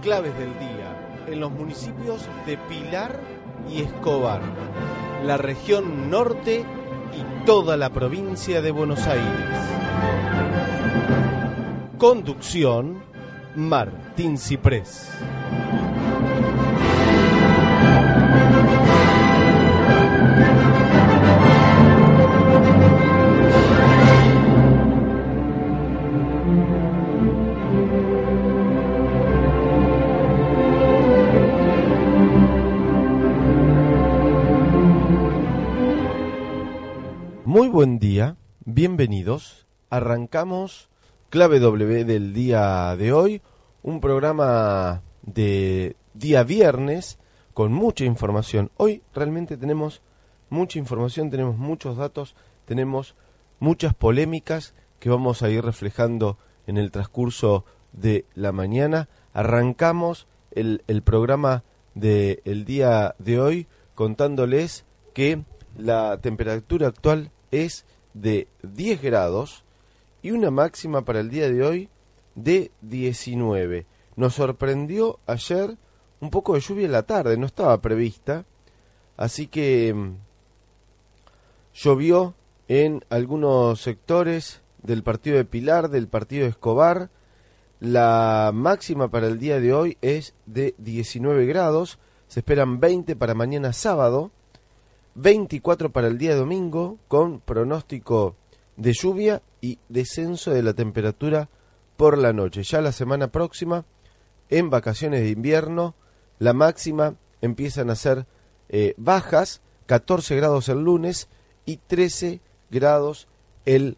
claves 0.00 0.36
del 0.38 0.52
día 0.58 1.24
en 1.26 1.40
los 1.40 1.50
municipios 1.50 2.22
de 2.46 2.56
Pilar 2.56 3.18
y 3.68 3.82
Escobar, 3.82 4.40
la 5.24 5.36
región 5.36 6.10
norte 6.10 6.64
y 7.12 7.46
toda 7.46 7.76
la 7.76 7.90
provincia 7.90 8.62
de 8.62 8.70
Buenos 8.70 9.06
Aires. 9.06 9.26
Conducción 11.98 13.02
Martín 13.54 14.38
Ciprés. 14.38 15.10
Buen 37.76 37.98
día, 37.98 38.36
bienvenidos. 38.64 39.66
Arrancamos 39.90 40.88
Clave 41.28 41.60
W 41.60 42.06
del 42.06 42.32
día 42.32 42.96
de 42.96 43.12
hoy, 43.12 43.42
un 43.82 44.00
programa 44.00 45.02
de 45.20 45.94
día 46.14 46.42
viernes 46.42 47.18
con 47.52 47.74
mucha 47.74 48.06
información. 48.06 48.70
Hoy 48.78 49.02
realmente 49.12 49.58
tenemos 49.58 50.00
mucha 50.48 50.78
información, 50.78 51.28
tenemos 51.28 51.58
muchos 51.58 51.98
datos, 51.98 52.34
tenemos 52.64 53.14
muchas 53.60 53.92
polémicas 53.92 54.72
que 54.98 55.10
vamos 55.10 55.42
a 55.42 55.50
ir 55.50 55.62
reflejando 55.62 56.38
en 56.66 56.78
el 56.78 56.90
transcurso 56.90 57.66
de 57.92 58.24
la 58.34 58.52
mañana. 58.52 59.10
Arrancamos 59.34 60.28
el, 60.50 60.80
programa 61.04 61.62
del 61.94 62.64
día 62.64 63.14
de 63.18 63.38
hoy 63.38 63.66
contándoles 63.94 64.86
que 65.12 65.44
la 65.76 66.18
temperatura 66.22 66.86
actual 66.86 67.32
es 67.50 67.84
de 68.14 68.48
10 68.62 69.02
grados 69.02 69.64
y 70.22 70.30
una 70.30 70.50
máxima 70.50 71.04
para 71.04 71.20
el 71.20 71.30
día 71.30 71.48
de 71.48 71.62
hoy 71.62 71.88
de 72.34 72.70
19. 72.82 73.86
Nos 74.16 74.34
sorprendió 74.34 75.18
ayer 75.26 75.76
un 76.20 76.30
poco 76.30 76.54
de 76.54 76.60
lluvia 76.60 76.86
en 76.86 76.92
la 76.92 77.02
tarde, 77.02 77.36
no 77.36 77.46
estaba 77.46 77.80
prevista, 77.80 78.44
así 79.16 79.46
que 79.46 79.92
mm, 79.94 80.16
llovió 81.74 82.34
en 82.68 83.04
algunos 83.10 83.80
sectores 83.80 84.62
del 84.82 85.02
partido 85.02 85.36
de 85.36 85.44
Pilar, 85.44 85.90
del 85.90 86.08
partido 86.08 86.44
de 86.44 86.50
Escobar. 86.50 87.10
La 87.78 88.52
máxima 88.54 89.08
para 89.08 89.26
el 89.26 89.38
día 89.38 89.60
de 89.60 89.74
hoy 89.74 89.98
es 90.00 90.34
de 90.46 90.74
19 90.78 91.44
grados, 91.46 91.98
se 92.28 92.40
esperan 92.40 92.80
20 92.80 93.16
para 93.16 93.34
mañana 93.34 93.72
sábado. 93.72 94.30
24 95.16 95.92
para 95.92 96.08
el 96.08 96.18
día 96.18 96.36
domingo 96.36 96.98
con 97.08 97.40
pronóstico 97.40 98.36
de 98.76 98.92
lluvia 98.92 99.42
y 99.62 99.78
descenso 99.88 100.50
de 100.50 100.62
la 100.62 100.74
temperatura 100.74 101.48
por 101.96 102.18
la 102.18 102.34
noche. 102.34 102.62
Ya 102.62 102.82
la 102.82 102.92
semana 102.92 103.28
próxima, 103.28 103.86
en 104.50 104.68
vacaciones 104.68 105.22
de 105.22 105.30
invierno, 105.30 105.94
la 106.38 106.52
máxima 106.52 107.14
empiezan 107.40 107.88
a 107.88 107.96
ser 107.96 108.26
eh, 108.68 108.92
bajas, 108.98 109.62
14 109.86 110.36
grados 110.36 110.68
el 110.68 110.80
lunes 110.84 111.28
y 111.64 111.78
13 111.78 112.40
grados 112.70 113.26
el 113.64 113.96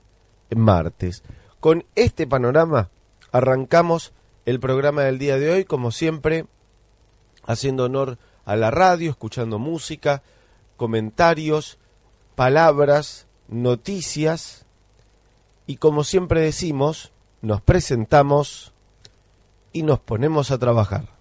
martes. 0.54 1.24
Con 1.58 1.84
este 1.96 2.28
panorama 2.28 2.90
arrancamos 3.32 4.12
el 4.46 4.60
programa 4.60 5.02
del 5.02 5.18
día 5.18 5.36
de 5.36 5.50
hoy, 5.50 5.64
como 5.64 5.90
siempre, 5.90 6.46
haciendo 7.44 7.86
honor 7.86 8.18
a 8.44 8.54
la 8.54 8.70
radio, 8.70 9.10
escuchando 9.10 9.58
música, 9.58 10.22
comentarios, 10.78 11.78
palabras, 12.34 13.26
noticias 13.48 14.64
y 15.66 15.76
como 15.76 16.04
siempre 16.04 16.40
decimos, 16.40 17.12
nos 17.42 17.60
presentamos 17.60 18.72
y 19.72 19.82
nos 19.82 20.00
ponemos 20.00 20.50
a 20.50 20.58
trabajar. 20.58 21.17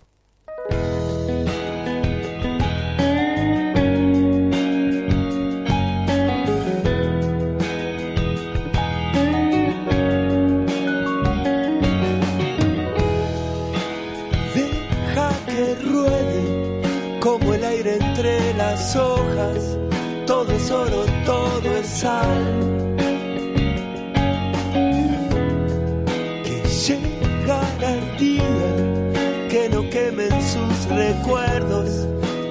Recuerdos, 31.07 31.89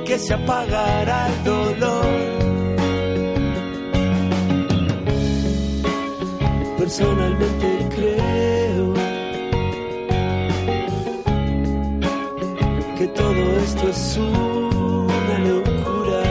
que 0.06 0.18
se 0.18 0.34
apagará 0.34 1.28
el 1.28 1.44
dolor. 1.44 2.06
Personalmente 6.78 7.88
creo 7.96 8.94
que 12.98 13.06
todo 13.08 13.42
esto 13.66 13.88
es 13.88 14.16
una 14.16 15.38
locura. 15.50 16.22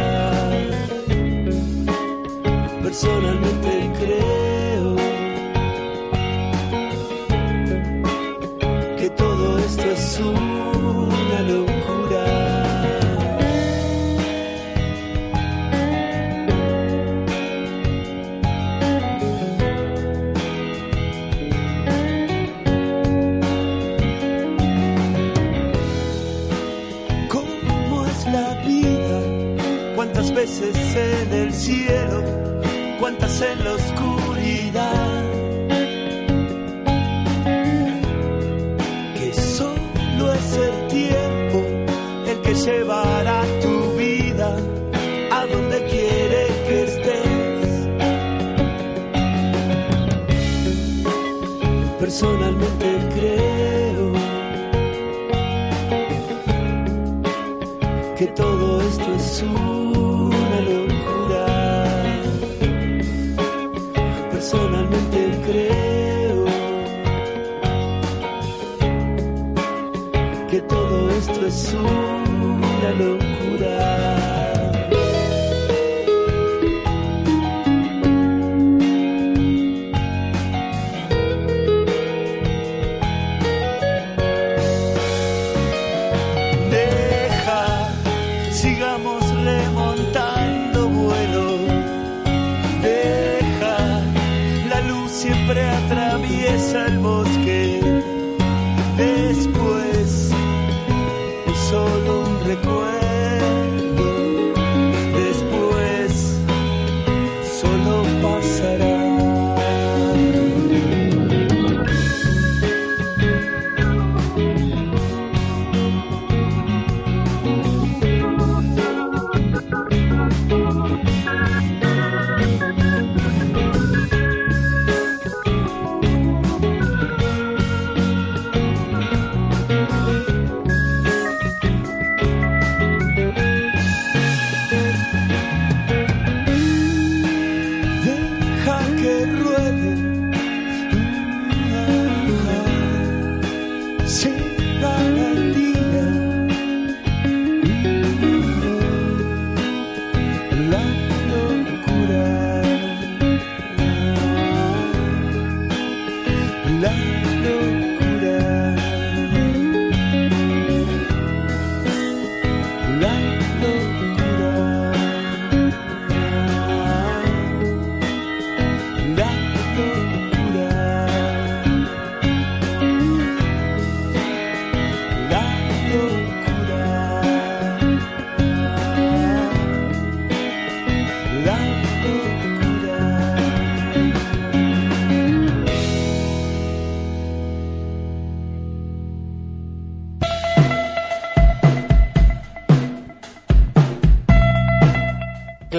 Personalmente 2.82 3.91
creo 4.00 4.54
en 33.28 33.64
la 33.64 33.74
oscuridad? 33.74 35.04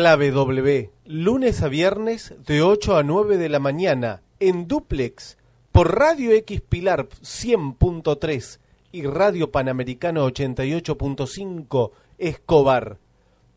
Clave 0.06 0.30
W, 0.30 0.92
lunes 1.04 1.62
a 1.62 1.68
viernes 1.68 2.32
de 2.46 2.62
8 2.62 2.96
a 2.96 3.02
9 3.02 3.38
de 3.38 3.48
la 3.48 3.58
mañana, 3.58 4.22
en 4.38 4.68
duplex, 4.68 5.36
por 5.72 5.98
Radio 5.98 6.30
X 6.30 6.60
Pilar 6.60 7.08
100.3 7.08 8.60
y 8.92 9.02
Radio 9.02 9.50
Panamericano 9.50 10.24
88.5 10.28 11.90
Escobar. 12.18 12.98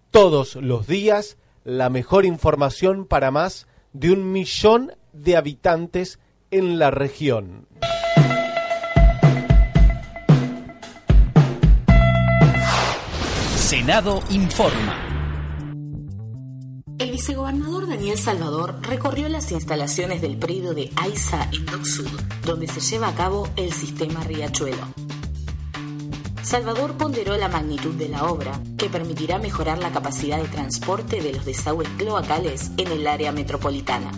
Todos 0.09 0.55
los 0.55 0.87
días, 0.87 1.37
la 1.65 1.91
mejor 1.91 2.25
información 2.25 3.05
para 3.05 3.29
más 3.29 3.67
de 3.93 4.11
un 4.11 4.31
millón 4.31 4.93
de 5.13 5.37
habitantes 5.37 6.17
en 6.49 6.79
la 6.79 6.89
región. 6.89 7.67
Senado 13.55 14.23
informa. 14.31 15.08
El 16.99 17.11
vicegobernador 17.11 17.87
Daniel 17.87 18.17
Salvador 18.17 18.75
recorrió 18.81 19.29
las 19.29 19.53
instalaciones 19.53 20.21
del 20.21 20.35
predio 20.35 20.73
de 20.73 20.91
AISA 20.97 21.49
en 21.53 21.85
Sud, 21.85 22.09
donde 22.43 22.67
se 22.67 22.81
lleva 22.81 23.07
a 23.07 23.15
cabo 23.15 23.47
el 23.55 23.71
sistema 23.71 24.21
Riachuelo. 24.25 24.85
Salvador 26.41 26.97
ponderó 26.97 27.37
la 27.37 27.47
magnitud 27.47 27.95
de 27.95 28.09
la 28.09 28.25
obra, 28.25 28.59
que 28.77 28.89
permitirá 28.89 29.39
mejorar 29.39 29.77
la 29.77 29.91
capacidad 29.91 30.41
de 30.41 30.49
transporte 30.49 31.21
de 31.21 31.31
los 31.31 31.45
desagües 31.45 31.87
cloacales 31.97 32.71
en 32.75 32.91
el 32.91 33.07
área 33.07 33.31
metropolitana. 33.31 34.11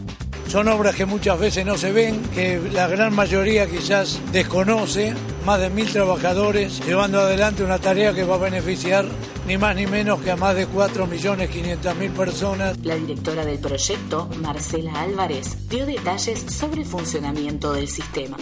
Son 0.48 0.68
obras 0.68 0.96
que 0.96 1.06
muchas 1.06 1.40
veces 1.40 1.64
no 1.64 1.78
se 1.78 1.92
ven, 1.92 2.20
que 2.34 2.60
la 2.74 2.88
gran 2.88 3.14
mayoría 3.14 3.70
quizás 3.70 4.20
desconoce, 4.32 5.14
más 5.46 5.60
de 5.60 5.70
mil 5.70 5.90
trabajadores 5.92 6.84
llevando 6.84 7.20
adelante 7.20 7.64
una 7.64 7.78
tarea 7.78 8.14
que 8.14 8.24
va 8.24 8.36
a 8.36 8.40
beneficiar 8.40 9.06
ni 9.46 9.58
más 9.58 9.76
ni 9.76 9.88
menos 9.88 10.22
que 10.22 10.32
a 10.32 10.36
más 10.36 10.56
de 10.56 10.68
4.500.000 10.68 12.14
personas. 12.14 12.78
La 12.84 12.96
directora 12.96 13.46
del 13.46 13.60
proyecto, 13.60 14.30
Marcela 14.42 15.02
Álvarez, 15.02 15.68
dio 15.70 15.86
detalles 15.86 16.46
sobre 16.48 16.82
el 16.82 16.88
funcionamiento 16.88 17.74
del 17.74 17.88
sistema. 17.88 18.38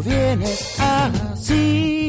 vienes 0.02 0.80
así? 0.80 2.03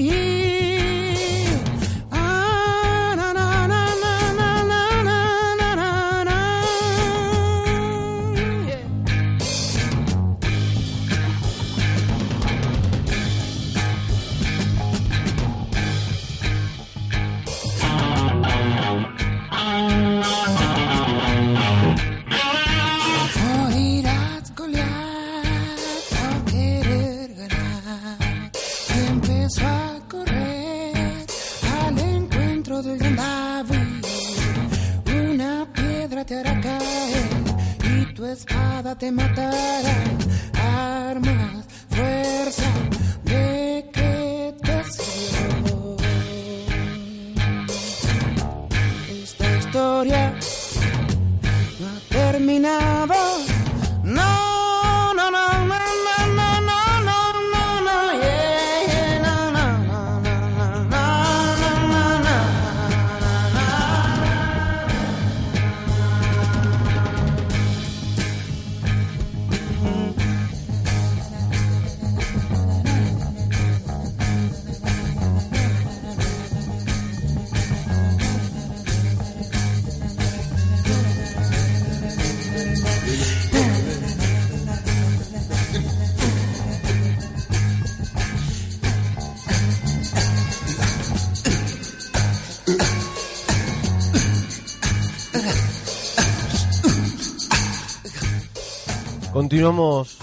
Continuamos 99.32 100.18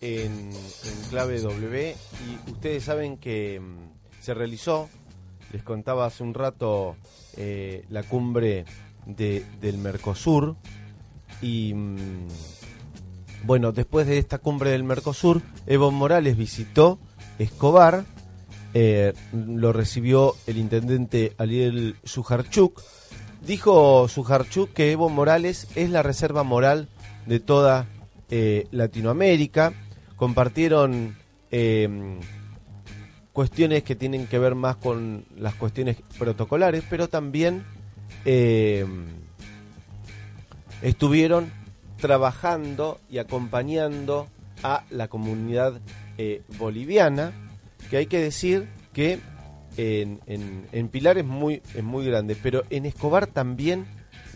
en, 0.00 0.50
clave 1.10 1.40
W 1.40 1.96
y 2.46 2.50
ustedes 2.50 2.84
saben 2.84 3.18
que 3.18 3.60
mm, 3.60 4.22
se 4.22 4.34
realizó, 4.34 4.88
les 5.52 5.62
contaba 5.62 6.06
hace 6.06 6.22
un 6.22 6.34
rato, 6.34 6.96
eh, 7.36 7.84
la 7.90 8.02
cumbre 8.02 8.64
de- 9.06 9.44
del 9.60 9.78
Mercosur 9.78 10.56
y 11.42 11.74
mm, 11.74 12.28
bueno, 13.44 13.72
después 13.72 14.06
de 14.06 14.16
esta 14.18 14.38
cumbre 14.38 14.70
del 14.70 14.84
Mercosur, 14.84 15.42
Evo 15.66 15.90
Morales 15.90 16.36
visitó 16.36 16.98
Escobar, 17.38 18.04
eh, 18.72 19.12
lo 19.32 19.72
recibió 19.74 20.34
el 20.46 20.56
intendente 20.56 21.34
Ariel 21.36 21.96
Sujarchuk. 22.04 22.80
Dijo 23.46 24.08
Sujarchuk 24.08 24.72
que 24.72 24.90
Evo 24.90 25.10
Morales 25.10 25.68
es 25.74 25.90
la 25.90 26.02
reserva 26.02 26.44
moral 26.44 26.88
de 27.26 27.40
toda 27.40 27.86
eh, 28.30 28.66
Latinoamérica. 28.70 29.74
Compartieron 30.16 31.18
eh, 31.50 32.18
cuestiones 33.34 33.82
que 33.82 33.96
tienen 33.96 34.26
que 34.28 34.38
ver 34.38 34.54
más 34.54 34.76
con 34.76 35.26
las 35.36 35.54
cuestiones 35.56 35.98
protocolares, 36.18 36.84
pero 36.88 37.08
también 37.08 37.64
eh, 38.24 38.86
estuvieron 40.80 41.52
trabajando 41.98 42.98
y 43.10 43.18
acompañando 43.18 44.26
a 44.62 44.84
la 44.88 45.08
comunidad 45.08 45.82
boliviana, 46.58 47.32
que 47.90 47.98
hay 47.98 48.06
que 48.06 48.20
decir 48.20 48.68
que 48.94 49.20
en, 49.76 50.20
en- 50.72 50.88
Pilar 50.88 51.18
es 51.18 51.24
muy, 51.24 51.62
es 51.74 51.82
muy 51.82 52.06
grande, 52.06 52.36
pero 52.40 52.62
en 52.70 52.86
Escobar 52.86 53.26
también 53.26 53.86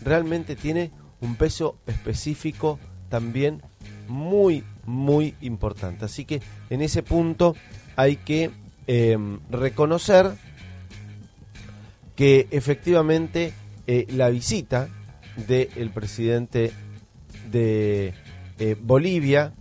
realmente 0.03 0.55
tiene 0.55 0.91
un 1.21 1.35
peso 1.35 1.77
específico 1.87 2.79
también 3.09 3.61
muy, 4.07 4.63
muy 4.85 5.35
importante. 5.41 6.05
Así 6.05 6.25
que 6.25 6.41
en 6.69 6.81
ese 6.81 7.03
punto 7.03 7.55
hay 7.95 8.15
que 8.17 8.51
eh, 8.87 9.17
reconocer 9.49 10.31
que 12.15 12.47
efectivamente 12.51 13.53
eh, 13.87 14.05
la 14.09 14.29
visita 14.29 14.89
del 15.47 15.89
presidente 15.91 16.71
de 17.51 18.13
eh, 18.59 18.75
Bolivia, 18.81 19.53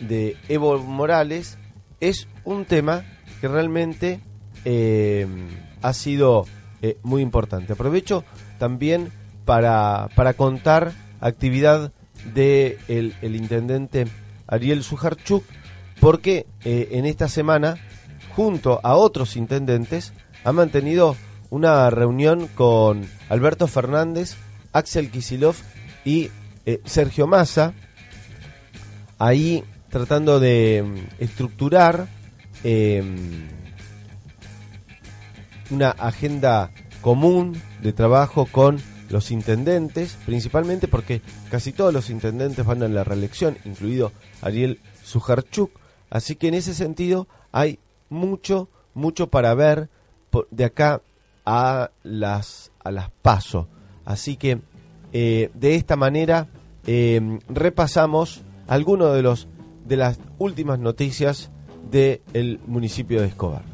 de 0.00 0.36
Evo 0.48 0.78
Morales, 0.78 1.58
es 2.00 2.26
un 2.44 2.64
tema 2.64 3.04
que 3.40 3.48
realmente 3.48 4.20
eh, 4.64 5.26
ha 5.82 5.92
sido 5.92 6.46
eh, 6.82 6.98
muy 7.02 7.22
importante. 7.22 7.72
Aprovecho 7.72 8.24
también 8.58 9.10
para, 9.44 10.08
para 10.14 10.34
contar 10.34 10.92
actividad 11.20 11.92
de 12.34 12.78
el, 12.88 13.14
intendente 13.36 14.06
Ariel 14.46 14.82
Sujarchuk, 14.82 15.44
porque 16.00 16.46
eh, 16.64 16.88
en 16.92 17.06
esta 17.06 17.28
semana, 17.28 17.76
junto 18.34 18.80
a 18.82 18.94
otros 18.96 19.36
intendentes, 19.36 20.12
ha 20.44 20.52
mantenido 20.52 21.16
una 21.50 21.88
reunión 21.90 22.48
con 22.48 23.06
Alberto 23.28 23.66
Fernández, 23.66 24.36
Axel 24.72 25.10
Kisilov 25.10 25.54
y 26.04 26.30
Sergio 26.84 27.26
Massa, 27.26 27.74
ahí 29.18 29.62
tratando 29.94 30.40
de 30.40 30.82
mm, 30.84 31.22
estructurar 31.22 32.08
eh, 32.64 33.02
una 35.74 35.90
agenda 35.90 36.70
común 37.00 37.60
de 37.82 37.92
trabajo 37.92 38.46
con 38.46 38.80
los 39.10 39.30
intendentes, 39.30 40.16
principalmente 40.24 40.88
porque 40.88 41.20
casi 41.50 41.72
todos 41.72 41.92
los 41.92 42.10
intendentes 42.10 42.64
van 42.64 42.82
a 42.82 42.88
la 42.88 43.04
reelección, 43.04 43.58
incluido 43.64 44.12
Ariel 44.40 44.80
Sujarchuk, 45.02 45.70
así 46.10 46.36
que 46.36 46.48
en 46.48 46.54
ese 46.54 46.74
sentido 46.74 47.26
hay 47.52 47.78
mucho, 48.08 48.68
mucho 48.94 49.28
para 49.28 49.54
ver 49.54 49.88
de 50.50 50.64
acá 50.64 51.02
a 51.44 51.90
las, 52.02 52.72
a 52.82 52.90
las 52.90 53.10
paso. 53.22 53.68
Así 54.04 54.36
que 54.36 54.60
eh, 55.12 55.50
de 55.54 55.74
esta 55.74 55.96
manera 55.96 56.48
eh, 56.86 57.38
repasamos 57.48 58.42
algunos 58.66 59.14
de 59.14 59.22
los 59.22 59.48
de 59.84 59.96
las 59.98 60.18
últimas 60.38 60.78
noticias 60.78 61.50
del 61.90 62.58
municipio 62.66 63.20
de 63.20 63.28
Escobar. 63.28 63.73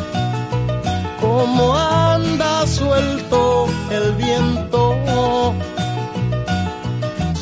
como 1.31 1.73
anda 1.73 2.67
suelto 2.67 3.67
el 3.89 4.11
viento. 4.13 4.81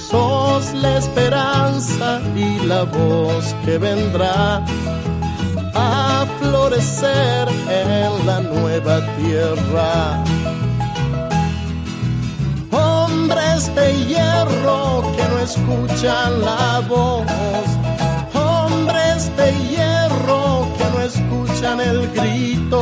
Sos 0.09 0.73
la 0.73 0.97
esperanza 0.97 2.21
y 2.35 2.49
la 2.71 2.83
voz 2.83 3.55
que 3.65 3.77
vendrá 3.77 4.63
a 5.73 6.25
florecer 6.39 7.47
en 7.83 8.25
la 8.27 8.39
nueva 8.41 8.95
tierra. 9.17 10.23
Hombres 12.71 13.73
de 13.75 13.87
hierro 14.05 14.81
que 15.15 15.23
no 15.31 15.37
escuchan 15.49 16.41
la 16.41 16.81
voz, 16.87 17.65
hombres 18.33 19.19
de 19.39 19.49
hierro 19.69 20.67
que 20.77 20.85
no 20.93 20.99
escuchan 21.11 21.79
el 21.81 21.99
grito, 22.17 22.81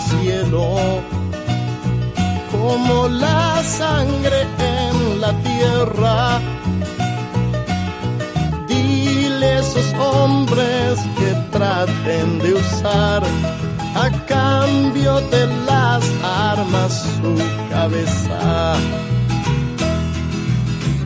Cielo, 0.00 1.02
como 2.50 3.08
la 3.08 3.62
sangre 3.62 4.46
en 4.58 5.20
la 5.20 5.32
tierra. 5.42 6.40
Dile 8.68 9.46
a 9.46 9.58
esos 9.60 9.94
hombres 9.94 10.98
que 11.18 11.30
traten 11.50 12.38
de 12.38 12.54
usar 12.54 13.22
a 13.94 14.10
cambio 14.26 15.20
de 15.32 15.46
las 15.66 16.04
armas 16.22 16.92
su 17.20 17.34
cabeza. 17.70 18.74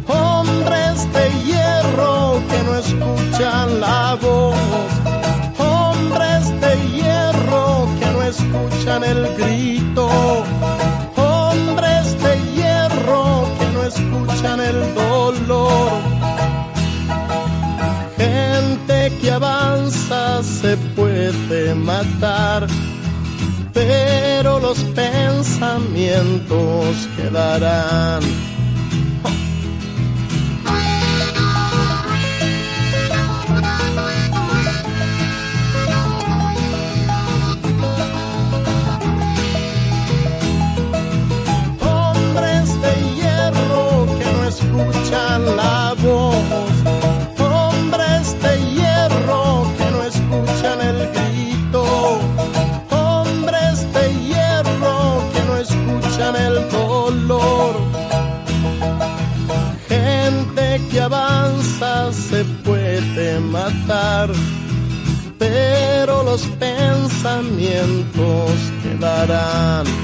Hombres 0.09 1.12
de 1.12 1.26
hierro 1.44 2.42
que 2.48 2.62
no 2.64 2.74
escuchan 2.78 3.81
la 3.81 4.18
voz 4.20 5.12
matar, 21.75 22.67
pero 23.73 24.61
los 24.61 24.79
pensamientos 24.95 27.09
quedarán. 27.17 28.52
Pensamientos 67.23 68.51
quedarán 68.83 70.02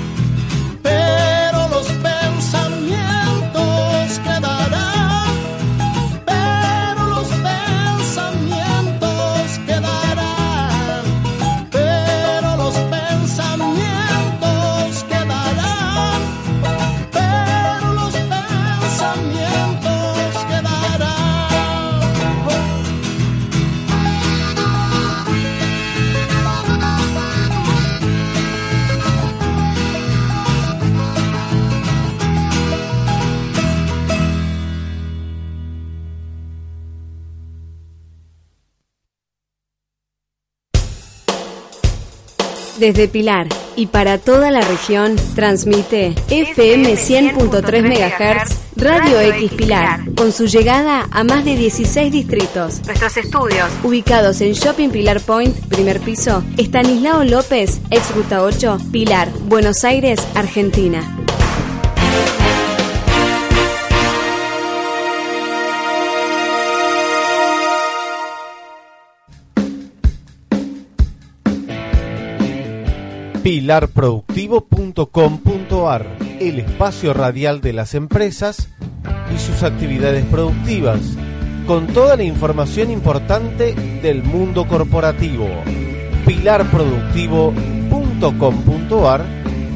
Desde 42.79 43.09
Pilar 43.09 43.49
y 43.75 43.87
para 43.87 44.19
toda 44.19 44.53
la 44.53 44.61
región, 44.61 45.17
transmite 45.35 46.15
FM 46.31 46.95
100.3 46.95 47.83
MHz 47.83 48.69
Radio 48.77 49.21
X 49.21 49.51
Pilar, 49.55 50.01
con 50.15 50.31
su 50.31 50.47
llegada 50.47 51.09
a 51.11 51.25
más 51.25 51.45
de 51.45 51.57
16 51.57 52.13
distritos. 52.13 52.81
Nuestros 52.87 53.17
estudios, 53.17 53.69
ubicados 53.83 54.41
en 54.41 54.53
Shopping 54.53 54.91
Pilar 54.91 55.21
Point, 55.21 55.57
primer 55.67 55.99
piso, 55.99 56.45
Estanislao 56.57 57.25
López, 57.25 57.81
ex 57.91 58.15
Ruta 58.15 58.45
8, 58.45 58.79
Pilar, 58.93 59.29
Buenos 59.49 59.83
Aires, 59.83 60.21
Argentina. 60.37 61.18
pilarproductivo.com.ar, 73.49 76.07
el 76.39 76.59
espacio 76.59 77.15
radial 77.15 77.63
de 77.63 77.73
las 77.73 77.95
empresas 77.95 78.69
y 79.35 79.39
sus 79.39 79.63
actividades 79.63 80.27
productivas, 80.27 81.01
con 81.67 81.87
toda 81.87 82.17
la 82.17 82.25
información 82.25 82.91
importante 82.91 83.73
del 84.03 84.23
mundo 84.23 84.69
corporativo. 84.69 85.49
pilarproductivo.com.ar 86.27 89.25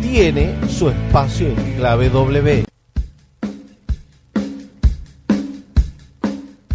tiene 0.03 0.55
su 0.69 0.91
espacio 0.91 1.47
en 1.47 1.77
clave 1.77 2.11
W. 2.11 2.67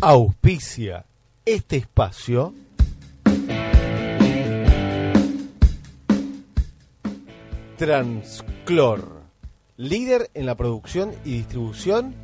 Auspicia 0.02 1.06
este 1.46 1.78
espacio. 1.78 2.56
Transclor, 7.78 9.22
líder 9.78 10.32
en 10.34 10.48
la 10.48 10.58
producción 10.58 11.12
y 11.24 11.34
distribución 11.34 12.16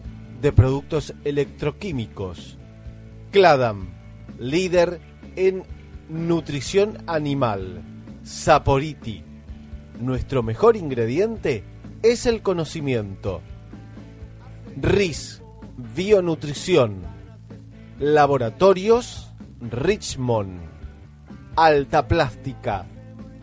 de 0.42 0.52
productos 0.52 1.14
electroquímicos. 1.24 2.58
Cladam, 3.30 3.90
líder 4.40 5.00
en 5.36 5.64
nutrición 6.10 7.04
animal. 7.06 7.84
Saporiti, 8.24 9.24
nuestro 10.00 10.42
mejor 10.42 10.76
ingrediente 10.76 11.64
es 12.02 12.26
el 12.26 12.42
conocimiento. 12.42 13.42
RIS, 14.82 15.44
Bionutrición. 15.96 17.04
Laboratorios 18.00 19.32
Richmond. 19.62 20.62
Alta 21.56 22.08
Plástica. 22.08 22.88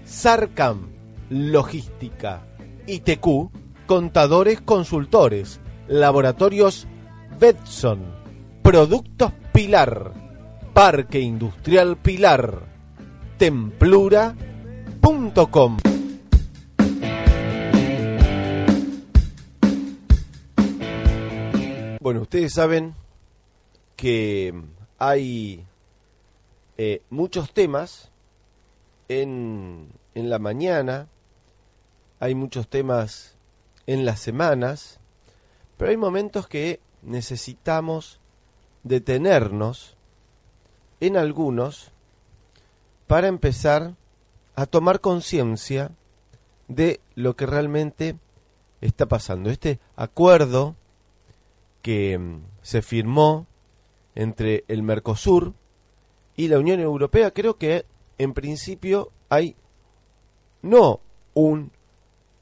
Sarcam, 0.04 0.88
Logística. 1.30 2.46
ITQ, 2.86 3.50
Contadores 3.86 4.60
Consultores. 4.60 5.60
Laboratorios 5.88 6.86
Betson. 7.38 8.04
Productos 8.62 9.32
Pilar. 9.52 10.12
Parque 10.74 11.20
Industrial 11.20 11.96
Pilar. 11.96 12.60
Templura.com. 13.38 15.78
Bueno, 22.00 22.22
ustedes 22.22 22.54
saben 22.54 22.94
que 23.94 24.54
hay 24.98 25.66
eh, 26.78 27.02
muchos 27.10 27.52
temas 27.52 28.10
en, 29.08 29.92
en 30.14 30.30
la 30.30 30.38
mañana, 30.38 31.08
hay 32.20 32.34
muchos 32.34 32.68
temas 32.68 33.34
en 33.86 34.04
las 34.04 34.20
semanas, 34.20 35.00
pero 35.76 35.90
hay 35.90 35.96
momentos 35.96 36.46
que 36.46 36.80
necesitamos 37.02 38.20
detenernos 38.82 39.96
en 41.00 41.16
algunos 41.16 41.92
para 43.06 43.28
empezar 43.28 43.94
a 44.54 44.66
tomar 44.66 45.00
conciencia 45.00 45.90
de 46.68 47.00
lo 47.14 47.34
que 47.34 47.46
realmente 47.46 48.16
está 48.80 49.06
pasando. 49.06 49.50
Este 49.50 49.80
acuerdo 49.96 50.76
que 51.82 52.18
mm, 52.18 52.42
se 52.62 52.82
firmó 52.82 53.46
entre 54.14 54.64
el 54.68 54.82
Mercosur 54.82 55.54
y 56.36 56.48
la 56.48 56.58
Unión 56.58 56.80
Europea, 56.80 57.30
creo 57.30 57.56
que 57.56 57.86
en 58.18 58.34
principio 58.34 59.10
hay 59.30 59.56
no 60.62 61.00
un, 61.34 61.72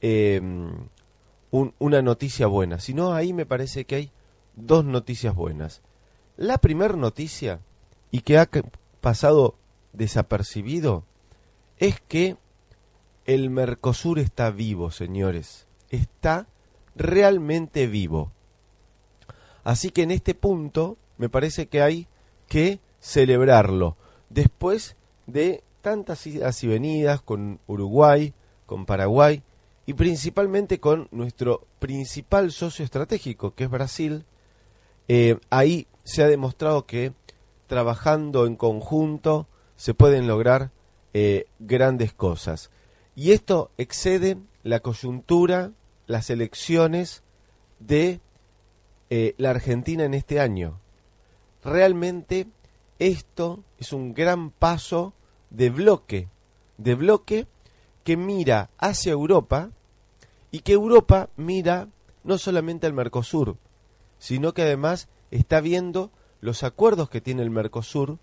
un, 0.02 1.74
una 1.78 2.02
noticia 2.02 2.46
buena, 2.46 2.78
sino 2.78 3.14
ahí 3.14 3.32
me 3.32 3.46
parece 3.46 3.84
que 3.84 3.94
hay 3.96 4.12
dos 4.54 4.84
noticias 4.84 5.34
buenas. 5.34 5.82
La 6.36 6.58
primera 6.58 6.94
noticia, 6.94 7.60
y 8.10 8.20
que 8.20 8.38
ha 8.38 8.48
pasado 9.00 9.56
desapercibido, 9.92 11.04
es 11.78 12.00
que 12.00 12.36
el 13.24 13.50
Mercosur 13.50 14.18
está 14.18 14.50
vivo, 14.50 14.90
señores. 14.90 15.66
Está 15.90 16.46
realmente 16.96 17.86
vivo. 17.86 18.32
Así 19.64 19.90
que 19.90 20.02
en 20.02 20.10
este 20.10 20.34
punto 20.34 20.96
me 21.18 21.28
parece 21.28 21.66
que 21.68 21.82
hay 21.82 22.06
que 22.46 22.80
celebrarlo. 23.00 23.96
Después 24.30 24.96
de 25.26 25.62
tantas 25.82 26.26
idas 26.26 26.62
y 26.64 26.68
venidas 26.68 27.20
con 27.20 27.60
Uruguay, 27.66 28.32
con 28.66 28.86
Paraguay 28.86 29.42
y 29.88 29.94
principalmente 29.94 30.80
con 30.80 31.08
nuestro 31.12 31.66
principal 31.78 32.52
socio 32.52 32.84
estratégico, 32.84 33.54
que 33.54 33.64
es 33.64 33.70
Brasil, 33.70 34.26
eh, 35.08 35.38
ahí 35.48 35.86
se 36.04 36.22
ha 36.22 36.26
demostrado 36.26 36.84
que 36.84 37.14
trabajando 37.66 38.44
en 38.44 38.54
conjunto 38.56 39.46
se 39.76 39.94
pueden 39.94 40.26
lograr 40.26 40.72
eh, 41.14 41.46
grandes 41.58 42.12
cosas. 42.12 42.70
Y 43.16 43.32
esto 43.32 43.70
excede 43.78 44.36
la 44.62 44.80
coyuntura, 44.80 45.72
las 46.06 46.28
elecciones 46.28 47.22
de 47.78 48.20
eh, 49.08 49.34
la 49.38 49.48
Argentina 49.48 50.04
en 50.04 50.12
este 50.12 50.38
año. 50.38 50.80
Realmente 51.64 52.46
esto 52.98 53.64
es 53.78 53.94
un 53.94 54.12
gran 54.12 54.50
paso 54.50 55.14
de 55.48 55.70
bloque, 55.70 56.28
de 56.76 56.94
bloque 56.94 57.46
que 58.04 58.18
mira 58.18 58.68
hacia 58.76 59.12
Europa 59.12 59.70
y 60.50 60.60
que 60.60 60.72
Europa 60.72 61.28
mira 61.36 61.88
no 62.24 62.38
solamente 62.38 62.86
al 62.86 62.92
Mercosur, 62.92 63.56
sino 64.18 64.54
que 64.54 64.62
además 64.62 65.08
está 65.30 65.60
viendo 65.60 66.10
los 66.40 66.62
acuerdos 66.62 67.10
que 67.10 67.20
tiene 67.20 67.42
el 67.42 67.50
Mercosur 67.50 68.18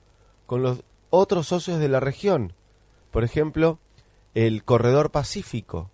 con 0.46 0.62
los 0.62 0.84
otros 1.10 1.48
socios 1.48 1.80
de 1.80 1.90
la 1.90 2.00
región, 2.00 2.54
por 3.12 3.24
ejemplo, 3.24 3.80
el 4.34 4.64
Corredor 4.64 5.12
Pacífico. 5.12 5.90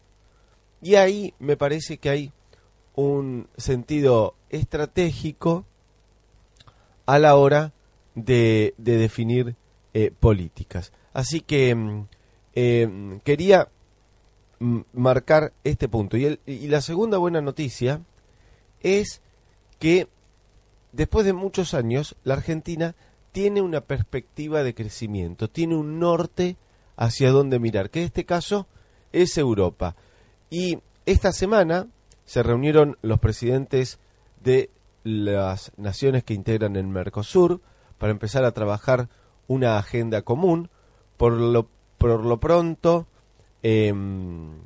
Y 0.82 0.96
ahí 0.96 1.34
me 1.40 1.58
parece 1.58 1.98
que 1.98 2.10
hay 2.10 2.34
un 2.96 3.48
sentido 3.58 4.36
estratégico 4.50 5.66
a 7.06 7.20
la 7.20 7.36
hora 7.36 7.74
de, 8.16 8.74
de 8.78 8.98
definir 8.98 9.56
eh, 9.94 10.12
políticas. 10.18 10.92
Así 11.14 11.42
que 11.42 11.76
mm, 11.76 12.08
eh, 12.54 13.20
quería 13.24 13.70
marcar 14.94 15.54
este 15.64 15.90
punto. 15.90 16.18
Y, 16.18 16.26
el, 16.26 16.40
y 16.46 16.68
la 16.68 16.82
segunda 16.82 17.18
buena 17.18 17.42
noticia 17.42 18.02
es 18.82 19.22
que 19.80 20.08
después 20.92 21.26
de 21.26 21.34
muchos 21.34 21.74
años 21.74 22.16
la 22.24 22.36
Argentina 22.36 22.96
tiene 23.32 23.62
una 23.62 23.82
perspectiva 23.82 24.64
de 24.64 24.76
crecimiento, 24.76 25.50
tiene 25.50 25.76
un 25.76 26.00
norte 26.00 26.58
hacia 26.96 27.32
donde 27.32 27.60
mirar, 27.60 27.90
que 27.90 28.00
en 28.00 28.06
este 28.06 28.26
caso 28.26 28.68
es 29.12 29.38
Europa. 29.38 29.96
Y 30.50 30.80
esta 31.06 31.32
semana 31.32 31.88
se 32.26 32.44
reunieron 32.44 32.98
los 33.02 33.20
presidentes 33.20 34.00
de 34.44 34.70
las 35.04 35.72
naciones 35.78 36.24
que 36.24 36.34
integran 36.34 36.76
el 36.76 36.88
Mercosur 36.88 37.62
para 37.98 38.12
empezar 38.12 38.44
a 38.44 38.52
trabajar 38.52 39.10
una 39.48 39.78
agenda 39.78 40.22
común. 40.22 40.70
Por 41.18 41.34
lo, 41.34 41.68
por 41.98 42.24
lo 42.24 42.40
pronto, 42.40 43.08
el, 43.64 44.62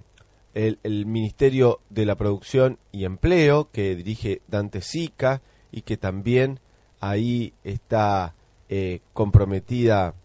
el, 0.53 1.05
Ministerio 1.05 1.81
de 1.89 2.05
la 2.05 2.15
Producción 2.15 2.79
y 2.91 3.05
Empleo, 3.05 3.69
que 3.71 3.95
dirige 3.95 4.41
Dante 4.47 4.81
Sica 4.81 5.41
y 5.71 5.81
que 5.81 5.97
también 5.97 6.60
ahí 6.99 7.53
está 7.63 8.36
eh, 8.69 9.01
comprometida 9.13 10.15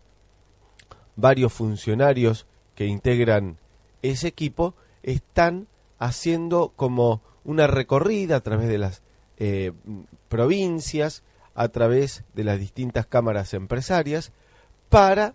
varios 1.17 1.53
funcionarios 1.53 2.47
que 2.75 2.87
integran 2.87 3.59
ese 4.03 4.29
equipo, 4.29 4.75
están 5.03 5.67
haciendo 5.99 6.73
como 6.77 7.23
una 7.45 7.67
recorrida 7.67 8.37
a 8.37 8.41
través 8.41 8.69
de 8.69 8.79
las 8.79 9.03
eh, 9.37 9.73
provincias, 10.29 11.23
a 11.55 11.69
través 11.69 12.25
de 12.35 12.45
las 12.45 12.59
distintas 12.59 13.07
cámaras 13.07 13.53
empresarias, 13.53 14.33
para 14.89 15.35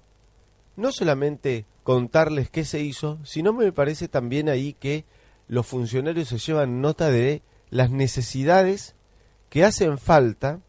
no 0.76 0.92
solamente 0.92 1.66
contarles 1.84 2.50
qué 2.50 2.66
se 2.66 2.82
hizo, 2.82 3.20
sino 3.24 3.54
me 3.54 3.72
parece 3.72 4.08
también 4.08 4.50
ahí 4.50 4.74
que 4.74 5.06
los 5.48 5.66
funcionarios 5.66 6.30
se 6.30 6.38
llevan 6.38 6.82
nota 6.82 7.12
de 7.12 7.42
las 7.70 7.92
necesidades 7.92 8.96
que 9.50 9.64
hacen 9.64 9.98
falta 9.98 10.62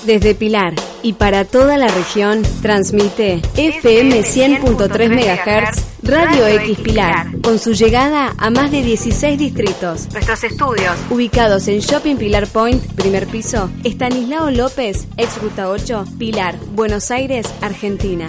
Desde 0.07 0.35
Pilar 0.37 0.75
y 1.03 1.15
para 1.15 1.45
toda 1.45 1.77
la 1.77 1.89
región, 1.89 2.43
transmite 2.63 3.43
FM 3.57 4.21
100.3 4.21 5.11
MHz 5.11 5.90
Radio 6.11 6.45
X 6.45 6.81
Pilar, 6.81 7.41
con 7.41 7.61
su 7.61 7.73
llegada 7.73 8.35
a 8.37 8.51
más 8.51 8.73
de 8.73 8.83
16 8.83 9.39
distritos. 9.39 10.09
Nuestros 10.13 10.43
estudios, 10.43 10.97
ubicados 11.09 11.69
en 11.69 11.79
Shopping 11.79 12.17
Pilar 12.17 12.49
Point, 12.49 12.85
primer 12.95 13.29
piso, 13.29 13.71
Estanislao 13.85 14.51
López, 14.51 15.07
ex 15.17 15.41
Ruta 15.41 15.71
8, 15.71 16.05
Pilar, 16.19 16.57
Buenos 16.75 17.13
Aires, 17.13 17.47
Argentina. 17.61 18.29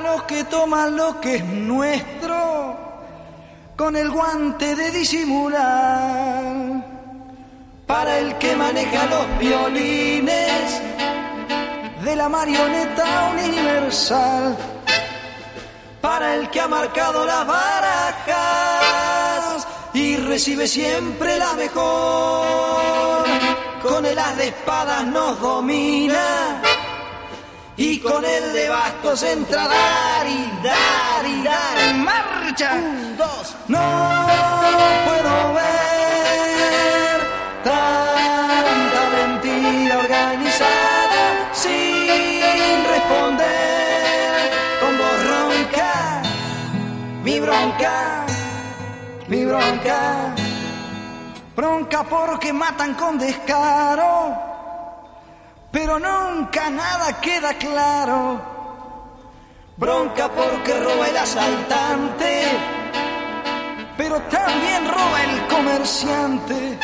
los 0.00 0.22
que 0.24 0.44
toman 0.44 0.96
lo 0.96 1.20
que 1.20 1.36
es 1.36 1.44
nuestro 1.44 2.76
con 3.76 3.94
el 3.96 4.10
guante 4.10 4.74
de 4.74 4.90
disimular. 4.90 6.42
Para 7.86 8.18
el 8.18 8.36
que 8.38 8.56
maneja 8.56 9.06
los 9.06 9.38
violines 9.38 10.82
de 12.02 12.16
la 12.16 12.28
marioneta 12.28 13.32
universal. 13.32 14.56
Para 16.00 16.34
el 16.34 16.50
que 16.50 16.60
ha 16.60 16.68
marcado 16.68 17.24
las 17.24 17.46
barajas 17.46 18.36
y 19.94 20.16
recibe 20.16 20.66
siempre 20.66 21.38
la 21.38 21.52
mejor. 21.54 23.24
Con 23.82 24.04
el 24.04 24.18
as 24.18 24.36
de 24.36 24.48
espadas 24.48 25.06
nos 25.06 25.40
domina 25.40 26.65
y 27.76 27.98
con 28.00 28.24
el 28.24 28.52
de 28.52 28.68
bastos 28.68 29.22
entra 29.22 29.68
dar 29.68 30.26
y 30.26 30.50
dar 30.62 31.26
y 31.26 31.42
dar 31.42 31.78
en 31.90 32.04
marcha. 32.04 32.72
Un, 32.74 33.16
dos, 33.16 33.54
no 33.68 33.78
puedo 35.06 35.54
ver 35.54 37.20
tanta 37.64 39.02
mentira 39.16 39.98
organizada 39.98 41.50
sin 41.52 42.84
responder 42.88 44.50
con 44.80 44.98
voz 44.98 45.26
ronca, 45.28 46.22
mi 47.24 47.40
bronca, 47.40 48.26
mi 49.28 49.44
bronca. 49.44 50.34
Bronca 51.54 52.02
porque 52.04 52.52
matan 52.52 52.94
con 52.94 53.18
descaro, 53.18 54.55
pero 55.76 55.98
nunca 55.98 56.70
nada 56.70 57.20
queda 57.20 57.52
claro. 57.58 58.40
Bronca 59.76 60.26
porque 60.30 60.72
roba 60.80 61.06
el 61.06 61.16
asaltante, 61.18 62.44
pero 63.94 64.18
también 64.22 64.88
roba 64.88 65.22
el 65.22 65.46
comerciante. 65.48 66.78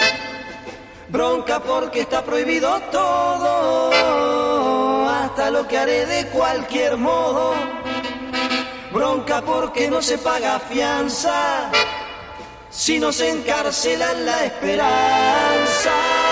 Bronca 1.08 1.60
porque 1.60 2.00
está 2.00 2.22
prohibido 2.22 2.78
todo, 2.92 3.90
hasta 5.08 5.50
lo 5.50 5.66
que 5.66 5.78
haré 5.78 6.04
de 6.04 6.26
cualquier 6.26 6.98
modo. 6.98 7.54
Bronca 8.92 9.40
porque 9.40 9.90
no 9.90 10.02
se 10.02 10.18
paga 10.18 10.60
fianza 10.60 11.70
si 12.68 12.98
nos 12.98 13.22
encarcelan 13.22 14.26
la 14.26 14.44
esperanza. 14.44 16.31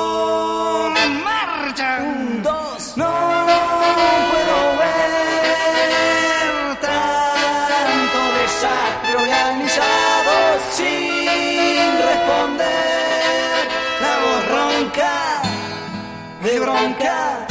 Bronca, 16.71 17.47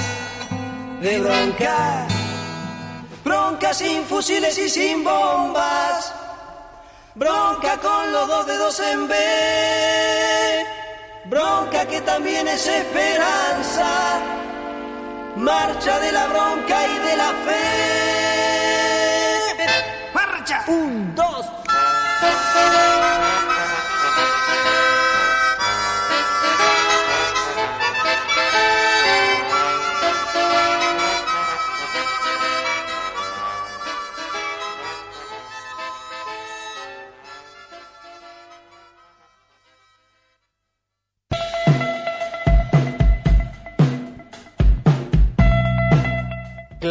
de 1.01 1.21
bronca. 1.21 2.07
Bronca 3.25 3.75
sin 3.75 4.05
fusiles 4.05 4.59
y 4.59 4.69
sin 4.69 5.05
bombas. 5.05 6.13
Bronca 7.15 7.77
con 7.79 8.13
los 8.13 8.29
dos 8.29 8.47
dedos 8.47 8.81
en 8.81 9.09
B. 9.09 9.15
Bronca 11.27 11.87
que 11.87 12.01
también 12.01 12.49
es 12.49 12.67
esperanza. 12.67 14.21
Marcha 15.37 16.01
de 16.01 16.13
la 16.13 16.27
bronca 16.27 16.87
y 16.87 16.99
de 16.99 17.17
la 17.17 17.29
fe. 17.47 17.61
Marcha. 20.15 20.65
Un, 20.67 21.15
dos. 21.15 21.47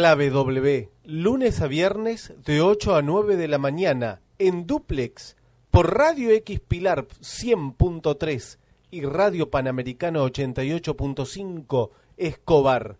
Clave 0.00 0.30
W, 0.30 0.88
lunes 1.04 1.60
a 1.60 1.66
viernes 1.66 2.32
de 2.46 2.62
8 2.62 2.96
a 2.96 3.02
9 3.02 3.36
de 3.36 3.48
la 3.48 3.58
mañana 3.58 4.22
en 4.38 4.66
duplex 4.66 5.36
por 5.70 5.94
Radio 5.94 6.30
X 6.30 6.58
Pilar 6.58 7.06
100.3 7.20 8.56
y 8.90 9.02
Radio 9.02 9.50
Panamericano 9.50 10.26
88.5 10.26 11.90
Escobar. 12.16 12.96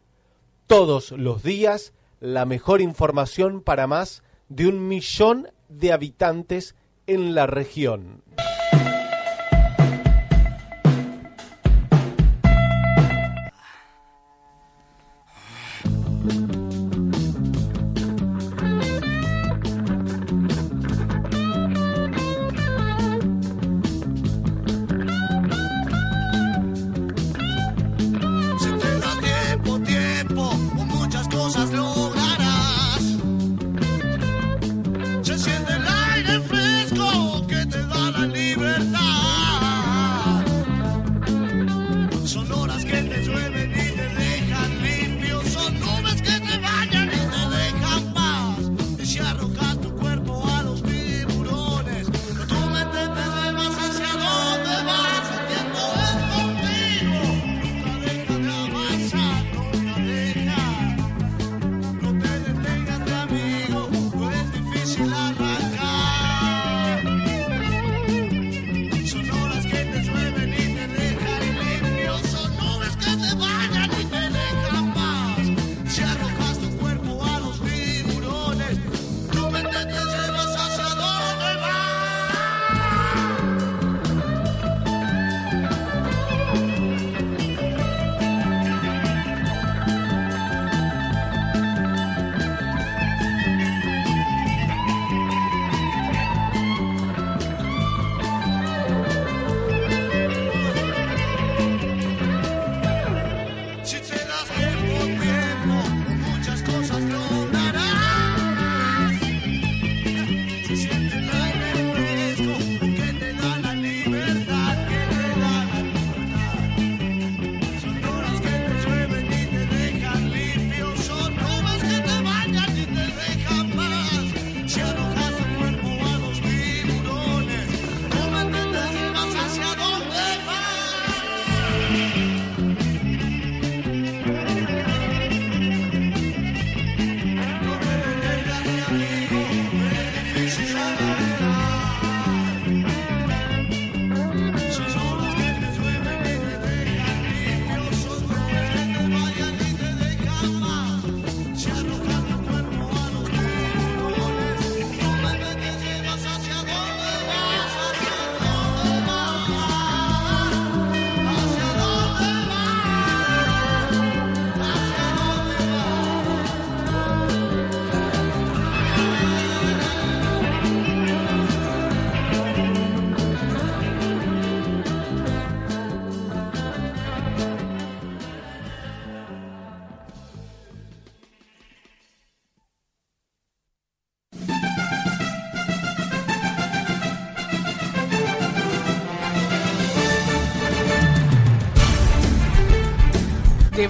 Todos 0.66 1.12
los 1.12 1.42
días 1.42 1.94
la 2.20 2.44
mejor 2.44 2.82
información 2.82 3.62
para 3.62 3.86
más 3.86 4.22
de 4.50 4.68
un 4.68 4.86
millón 4.86 5.48
de 5.70 5.94
habitantes 5.94 6.74
en 7.06 7.34
la 7.34 7.46
región. 7.46 8.22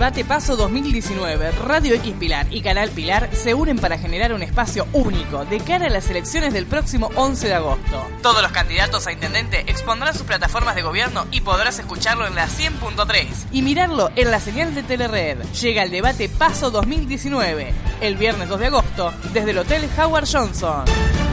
Debate 0.00 0.24
Paso 0.24 0.56
2019, 0.56 1.50
Radio 1.50 1.94
X 1.96 2.14
Pilar 2.18 2.46
y 2.50 2.62
Canal 2.62 2.88
Pilar 2.88 3.28
se 3.34 3.52
unen 3.52 3.76
para 3.76 3.98
generar 3.98 4.32
un 4.32 4.42
espacio 4.42 4.86
único 4.94 5.44
de 5.44 5.60
cara 5.60 5.88
a 5.88 5.90
las 5.90 6.08
elecciones 6.08 6.54
del 6.54 6.64
próximo 6.64 7.10
11 7.16 7.48
de 7.48 7.54
agosto. 7.54 8.06
Todos 8.22 8.40
los 8.40 8.50
candidatos 8.50 9.06
a 9.06 9.12
intendente 9.12 9.60
expondrán 9.66 10.14
sus 10.14 10.22
plataformas 10.22 10.74
de 10.74 10.80
gobierno 10.80 11.26
y 11.30 11.42
podrás 11.42 11.78
escucharlo 11.78 12.26
en 12.26 12.34
la 12.34 12.48
100.3 12.48 13.26
y 13.52 13.60
mirarlo 13.60 14.10
en 14.16 14.30
la 14.30 14.40
señal 14.40 14.74
de 14.74 14.84
Telered. 14.84 15.42
Llega 15.60 15.82
el 15.82 15.90
Debate 15.90 16.30
Paso 16.30 16.70
2019, 16.70 17.74
el 18.00 18.16
viernes 18.16 18.48
2 18.48 18.58
de 18.58 18.66
agosto, 18.68 19.12
desde 19.34 19.50
el 19.50 19.58
Hotel 19.58 19.86
Howard 19.98 20.26
Johnson. 20.26 21.29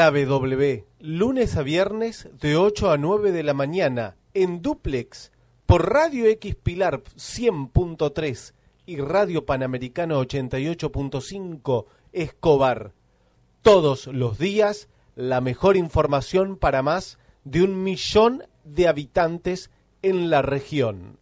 Clave 0.00 0.24
W, 0.24 0.86
lunes 1.00 1.58
a 1.58 1.62
viernes 1.62 2.30
de 2.40 2.56
8 2.56 2.90
a 2.90 2.96
9 2.96 3.32
de 3.32 3.42
la 3.42 3.52
mañana 3.52 4.16
en 4.32 4.62
duplex 4.62 5.30
por 5.66 5.92
Radio 5.92 6.24
X 6.24 6.54
Pilar 6.54 7.02
100.3 7.02 8.54
y 8.86 8.96
Radio 8.96 9.44
Panamericano 9.44 10.18
88.5 10.22 11.84
Escobar. 12.14 12.94
Todos 13.60 14.06
los 14.06 14.38
días 14.38 14.88
la 15.16 15.42
mejor 15.42 15.76
información 15.76 16.56
para 16.56 16.80
más 16.80 17.18
de 17.44 17.62
un 17.62 17.82
millón 17.84 18.44
de 18.64 18.88
habitantes 18.88 19.70
en 20.00 20.30
la 20.30 20.40
región. 20.40 21.18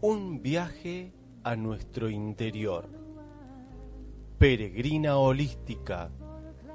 un 0.00 0.42
viaje 0.42 1.12
a 1.42 1.56
nuestro 1.56 2.08
interior. 2.08 2.88
Peregrina 4.38 5.18
Holística 5.18 6.10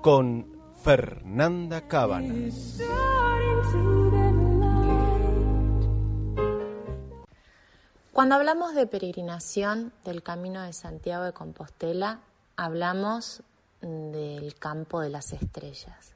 con 0.01 0.57
Fernanda 0.83 1.87
Cábanas. 1.87 2.79
Cuando 8.11 8.35
hablamos 8.35 8.75
de 8.75 8.87
peregrinación 8.87 9.93
del 10.03 10.21
Camino 10.21 10.61
de 10.61 10.73
Santiago 10.73 11.23
de 11.23 11.31
Compostela, 11.31 12.19
hablamos 12.57 13.41
del 13.81 14.55
campo 14.55 14.99
de 14.99 15.09
las 15.09 15.31
estrellas. 15.31 16.15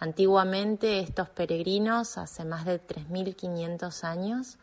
Antiguamente 0.00 1.00
estos 1.00 1.28
peregrinos, 1.28 2.18
hace 2.18 2.44
más 2.44 2.64
de 2.64 2.80
3.500 2.80 4.04
años, 4.04 4.58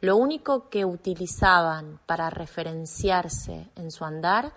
lo 0.00 0.16
único 0.16 0.68
que 0.68 0.84
utilizaban 0.84 2.00
para 2.06 2.30
referenciarse 2.30 3.70
en 3.74 3.90
su 3.90 4.04
andar 4.04 4.52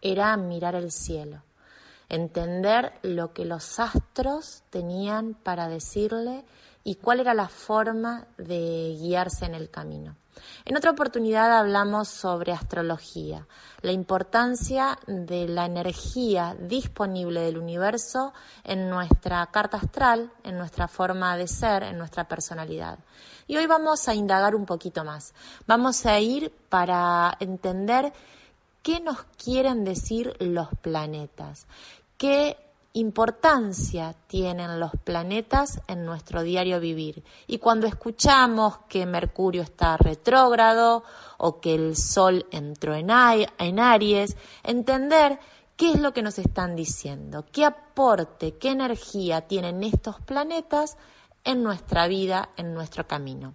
era 0.00 0.36
mirar 0.36 0.74
el 0.74 0.92
cielo, 0.92 1.42
entender 2.08 2.92
lo 3.02 3.32
que 3.32 3.44
los 3.44 3.80
astros 3.80 4.62
tenían 4.70 5.34
para 5.34 5.68
decirle 5.68 6.44
y 6.84 6.96
cuál 6.96 7.20
era 7.20 7.34
la 7.34 7.48
forma 7.48 8.26
de 8.36 8.94
guiarse 8.98 9.46
en 9.46 9.54
el 9.54 9.70
camino. 9.70 10.16
En 10.64 10.76
otra 10.76 10.92
oportunidad 10.92 11.56
hablamos 11.56 12.08
sobre 12.08 12.52
astrología, 12.52 13.46
la 13.82 13.92
importancia 13.92 14.98
de 15.06 15.46
la 15.46 15.66
energía 15.66 16.56
disponible 16.58 17.40
del 17.40 17.58
universo 17.58 18.32
en 18.64 18.88
nuestra 18.88 19.46
carta 19.46 19.76
astral, 19.76 20.30
en 20.42 20.56
nuestra 20.56 20.88
forma 20.88 21.36
de 21.36 21.48
ser, 21.48 21.82
en 21.82 21.98
nuestra 21.98 22.26
personalidad. 22.26 22.98
Y 23.46 23.56
hoy 23.56 23.66
vamos 23.66 24.08
a 24.08 24.14
indagar 24.14 24.54
un 24.54 24.64
poquito 24.64 25.04
más. 25.04 25.34
Vamos 25.66 26.06
a 26.06 26.18
ir 26.18 26.50
para 26.68 27.36
entender 27.40 28.12
qué 28.82 29.00
nos 29.00 29.24
quieren 29.42 29.84
decir 29.84 30.34
los 30.40 30.68
planetas, 30.80 31.66
qué 32.16 32.56
importancia 32.94 34.14
tienen 34.28 34.78
los 34.78 34.92
planetas 35.02 35.80
en 35.88 36.06
nuestro 36.06 36.42
diario 36.42 36.78
vivir. 36.78 37.24
Y 37.48 37.58
cuando 37.58 37.88
escuchamos 37.88 38.78
que 38.88 39.04
Mercurio 39.04 39.62
está 39.62 39.96
retrógrado 39.96 41.02
o 41.38 41.60
que 41.60 41.74
el 41.74 41.96
Sol 41.96 42.46
entró 42.52 42.94
en, 42.94 43.10
Aries, 43.10 44.36
entender 44.62 45.40
qué 45.76 45.92
es 45.92 46.00
lo 46.00 46.12
que 46.12 46.22
nos 46.22 46.38
están 46.38 46.76
diciendo, 46.76 47.44
qué 47.50 47.64
aporte, 47.64 48.58
qué 48.58 48.70
energía 48.70 49.42
tienen 49.42 49.82
estos 49.82 50.20
planetas 50.20 50.96
en 51.42 51.64
nuestra 51.64 52.06
vida, 52.06 52.50
en 52.56 52.74
nuestro 52.74 53.08
camino. 53.08 53.54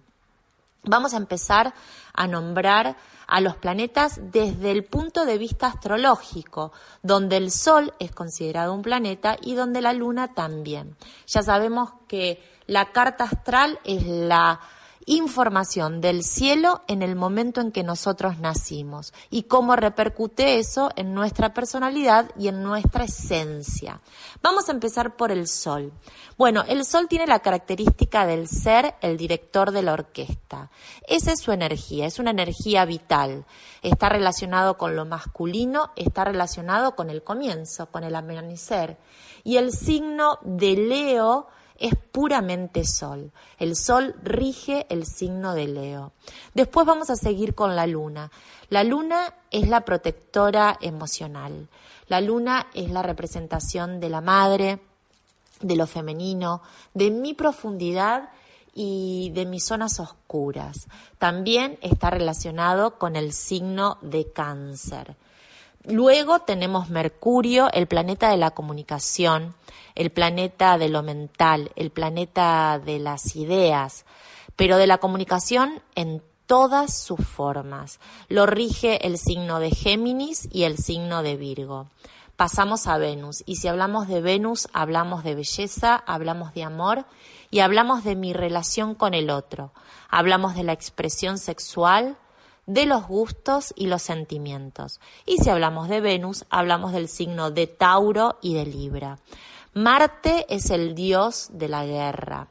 Vamos 0.84 1.12
a 1.12 1.18
empezar 1.18 1.74
a 2.14 2.26
nombrar 2.26 2.96
a 3.26 3.40
los 3.40 3.56
planetas 3.56 4.18
desde 4.32 4.70
el 4.70 4.84
punto 4.84 5.24
de 5.24 5.38
vista 5.38 5.66
astrológico, 5.66 6.72
donde 7.02 7.36
el 7.36 7.50
Sol 7.50 7.92
es 7.98 8.12
considerado 8.12 8.74
un 8.74 8.82
planeta 8.82 9.36
y 9.40 9.54
donde 9.54 9.82
la 9.82 9.92
Luna 9.92 10.34
también. 10.34 10.96
Ya 11.26 11.42
sabemos 11.42 11.92
que 12.08 12.42
la 12.66 12.92
carta 12.92 13.24
astral 13.24 13.78
es 13.84 14.06
la 14.06 14.60
información 15.10 16.00
del 16.00 16.22
cielo 16.22 16.82
en 16.86 17.02
el 17.02 17.16
momento 17.16 17.60
en 17.60 17.72
que 17.72 17.82
nosotros 17.82 18.38
nacimos 18.38 19.12
y 19.28 19.42
cómo 19.42 19.74
repercute 19.74 20.60
eso 20.60 20.90
en 20.94 21.14
nuestra 21.14 21.52
personalidad 21.52 22.30
y 22.38 22.46
en 22.46 22.62
nuestra 22.62 23.04
esencia. 23.04 24.00
Vamos 24.40 24.68
a 24.68 24.72
empezar 24.72 25.16
por 25.16 25.32
el 25.32 25.48
sol. 25.48 25.92
Bueno, 26.38 26.62
el 26.68 26.84
sol 26.84 27.08
tiene 27.08 27.26
la 27.26 27.40
característica 27.40 28.24
del 28.24 28.46
ser 28.46 28.94
el 29.00 29.16
director 29.16 29.72
de 29.72 29.82
la 29.82 29.94
orquesta. 29.94 30.70
Esa 31.08 31.32
es 31.32 31.40
su 31.40 31.50
energía, 31.50 32.06
es 32.06 32.20
una 32.20 32.30
energía 32.30 32.84
vital. 32.84 33.44
Está 33.82 34.10
relacionado 34.10 34.78
con 34.78 34.94
lo 34.94 35.06
masculino, 35.06 35.90
está 35.96 36.24
relacionado 36.24 36.94
con 36.94 37.10
el 37.10 37.24
comienzo, 37.24 37.86
con 37.86 38.04
el 38.04 38.14
amanecer. 38.14 38.96
Y 39.42 39.56
el 39.56 39.72
signo 39.72 40.38
de 40.42 40.76
Leo 40.76 41.48
es 41.80 41.96
puramente 41.96 42.84
sol. 42.84 43.32
El 43.58 43.74
sol 43.74 44.14
rige 44.22 44.86
el 44.90 45.06
signo 45.06 45.54
de 45.54 45.66
Leo. 45.66 46.12
Después 46.54 46.86
vamos 46.86 47.10
a 47.10 47.16
seguir 47.16 47.54
con 47.54 47.74
la 47.74 47.86
luna. 47.86 48.30
La 48.68 48.84
luna 48.84 49.34
es 49.50 49.68
la 49.68 49.80
protectora 49.80 50.78
emocional. 50.80 51.68
La 52.06 52.20
luna 52.20 52.66
es 52.74 52.90
la 52.90 53.02
representación 53.02 53.98
de 53.98 54.10
la 54.10 54.20
madre, 54.20 54.80
de 55.60 55.76
lo 55.76 55.86
femenino, 55.86 56.62
de 56.94 57.10
mi 57.10 57.34
profundidad 57.34 58.30
y 58.74 59.30
de 59.34 59.46
mis 59.46 59.64
zonas 59.64 60.00
oscuras. 60.00 60.86
También 61.18 61.78
está 61.80 62.10
relacionado 62.10 62.98
con 62.98 63.16
el 63.16 63.32
signo 63.32 63.98
de 64.02 64.30
cáncer. 64.30 65.16
Luego 65.84 66.40
tenemos 66.40 66.90
Mercurio, 66.90 67.70
el 67.72 67.86
planeta 67.86 68.30
de 68.30 68.36
la 68.36 68.50
comunicación, 68.50 69.54
el 69.94 70.10
planeta 70.10 70.76
de 70.76 70.88
lo 70.88 71.02
mental, 71.02 71.72
el 71.74 71.90
planeta 71.90 72.78
de 72.84 72.98
las 72.98 73.34
ideas, 73.34 74.04
pero 74.56 74.76
de 74.76 74.86
la 74.86 74.98
comunicación 74.98 75.82
en 75.94 76.22
todas 76.46 77.02
sus 77.02 77.26
formas. 77.26 77.98
Lo 78.28 78.44
rige 78.44 79.06
el 79.06 79.16
signo 79.16 79.58
de 79.58 79.70
Géminis 79.70 80.48
y 80.52 80.64
el 80.64 80.76
signo 80.76 81.22
de 81.22 81.36
Virgo. 81.36 81.86
Pasamos 82.36 82.86
a 82.86 82.98
Venus 82.98 83.42
y 83.46 83.56
si 83.56 83.68
hablamos 83.68 84.08
de 84.08 84.20
Venus 84.20 84.68
hablamos 84.72 85.24
de 85.24 85.34
belleza, 85.34 85.94
hablamos 85.94 86.52
de 86.54 86.64
amor 86.64 87.04
y 87.50 87.60
hablamos 87.60 88.04
de 88.04 88.16
mi 88.16 88.32
relación 88.32 88.94
con 88.94 89.14
el 89.14 89.30
otro. 89.30 89.72
Hablamos 90.08 90.54
de 90.54 90.64
la 90.64 90.72
expresión 90.72 91.38
sexual, 91.38 92.16
de 92.70 92.86
los 92.86 93.08
gustos 93.08 93.74
y 93.74 93.88
los 93.88 94.00
sentimientos. 94.00 95.00
Y 95.26 95.38
si 95.38 95.50
hablamos 95.50 95.88
de 95.88 96.00
Venus, 96.00 96.44
hablamos 96.50 96.92
del 96.92 97.08
signo 97.08 97.50
de 97.50 97.66
Tauro 97.66 98.38
y 98.40 98.54
de 98.54 98.64
Libra. 98.64 99.18
Marte 99.74 100.46
es 100.48 100.70
el 100.70 100.94
dios 100.94 101.48
de 101.52 101.68
la 101.68 101.84
guerra, 101.84 102.46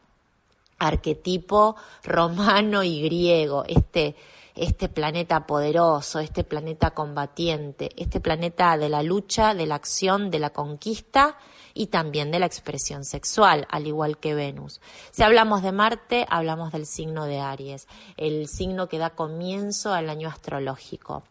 arquetipo 0.78 1.78
romano 2.04 2.84
y 2.84 3.02
griego, 3.02 3.64
este, 3.66 4.18
este 4.56 4.90
planeta 4.90 5.48
poderoso, 5.48 6.20
este 6.20 6.44
planeta 6.44 6.92
combatiente, 6.92 7.92
este 7.96 8.20
planeta 8.20 8.78
de 8.78 8.90
la 8.90 9.04
lucha, 9.04 9.54
de 9.54 9.68
la 9.68 9.76
acción, 9.76 10.32
de 10.32 10.40
la 10.40 10.50
conquista 10.50 11.38
y 11.74 11.88
también 11.88 12.32
de 12.32 12.40
la 12.40 12.46
expresión 12.46 13.06
sexual, 13.06 13.68
al 13.70 13.88
igual 13.88 14.18
que 14.18 14.34
Venus. 14.34 14.82
Si 15.12 15.24
hablamos 15.24 15.64
de 15.64 15.72
Marte, 15.72 16.26
hablamos 16.30 16.72
del 16.72 16.86
signo 16.86 17.26
de 17.26 17.40
Aries, 17.40 17.88
el 18.18 18.48
signo 18.48 18.88
que 18.88 18.98
da 18.98 19.12
comienzo 19.12 19.94
al 19.94 20.10
año 20.10 20.30
astrológico. 20.30 21.24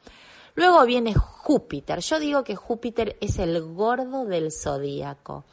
Luego 0.55 0.85
viene 0.87 1.15
Júpiter. 1.15 2.01
Yo 2.01 2.19
digo 2.19 2.43
que 2.43 2.57
Júpiter 2.57 3.17
es 3.21 3.39
el 3.39 3.63
gordo 3.63 4.25
del 4.25 4.51
zodíaco. 4.51 5.45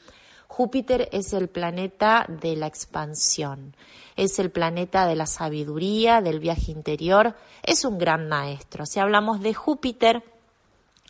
Júpiter 0.47 1.09
es 1.11 1.33
el 1.33 1.49
planeta 1.49 2.25
de 2.27 2.55
la 2.55 2.67
expansión, 2.67 3.75
es 4.15 4.39
el 4.39 4.51
planeta 4.51 5.05
de 5.05 5.15
la 5.15 5.25
sabiduría, 5.25 6.21
del 6.21 6.39
viaje 6.39 6.71
interior, 6.71 7.35
es 7.61 7.83
un 7.83 7.97
gran 7.97 8.29
maestro. 8.29 8.85
Si 8.85 8.99
hablamos 8.99 9.41
de 9.41 9.53
Júpiter, 9.53 10.23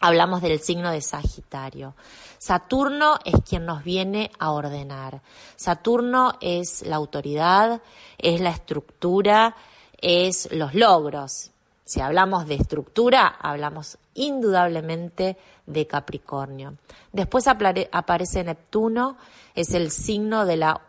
hablamos 0.06 0.42
del 0.42 0.60
signo 0.60 0.92
de 0.92 1.02
Sagitario. 1.02 1.96
Saturno 2.38 3.18
es 3.26 3.36
quien 3.48 3.66
nos 3.66 3.84
viene 3.84 4.32
a 4.40 4.52
ordenar. 4.52 5.22
Saturno 5.56 6.38
es 6.42 6.86
la 6.86 6.98
autoridad, 6.98 7.82
es 8.18 8.40
la 8.42 8.52
estructura, 8.52 9.56
es 10.00 10.50
los 10.52 10.74
logros. 10.76 11.52
Si 11.84 12.02
hablamos 12.02 12.48
de 12.48 12.56
estructura, 12.56 13.28
hablamos 13.28 13.98
indudablemente 14.14 15.38
de 15.66 15.88
Capricornio. 15.88 16.76
Después 17.12 17.48
aparece 17.48 18.44
Neptuno, 18.44 19.18
es 19.56 19.74
el 19.74 19.92
signo 19.92 20.46
de 20.46 20.58
la 20.58 20.82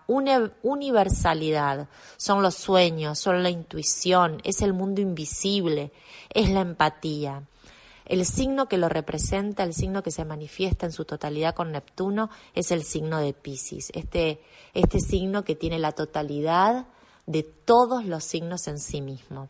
universalidad. 0.63 1.89
Son 2.17 2.43
los 2.43 2.55
sueños, 2.55 3.19
son 3.19 3.43
la 3.43 3.51
intuición, 3.51 4.41
es 4.45 4.63
el 4.63 4.73
mundo 4.73 5.01
invisible, 5.01 5.93
es 6.31 6.51
la 6.51 6.61
empatía. 6.61 7.43
El 8.07 8.25
signo 8.25 8.69
que 8.69 8.79
lo 8.79 8.89
representa, 8.89 9.65
el 9.65 9.75
signo 9.75 10.03
que 10.03 10.13
se 10.13 10.25
manifiesta 10.25 10.87
en 10.87 10.93
su 10.93 11.05
totalidad 11.05 11.55
con 11.55 11.73
Neptuno, 11.73 12.31
es 12.55 12.71
el 12.71 12.85
signo 12.85 13.19
de 13.19 13.33
Pisces. 13.33 13.91
Este, 13.95 14.41
este 14.75 15.01
signo 15.01 15.45
que 15.45 15.57
tiene 15.57 15.81
la 15.81 15.93
totalidad 15.93 16.87
de 17.27 17.43
todos 17.43 18.05
los 18.05 18.23
signos 18.23 18.69
en 18.69 18.79
sí 18.79 19.01
mismo. 19.01 19.49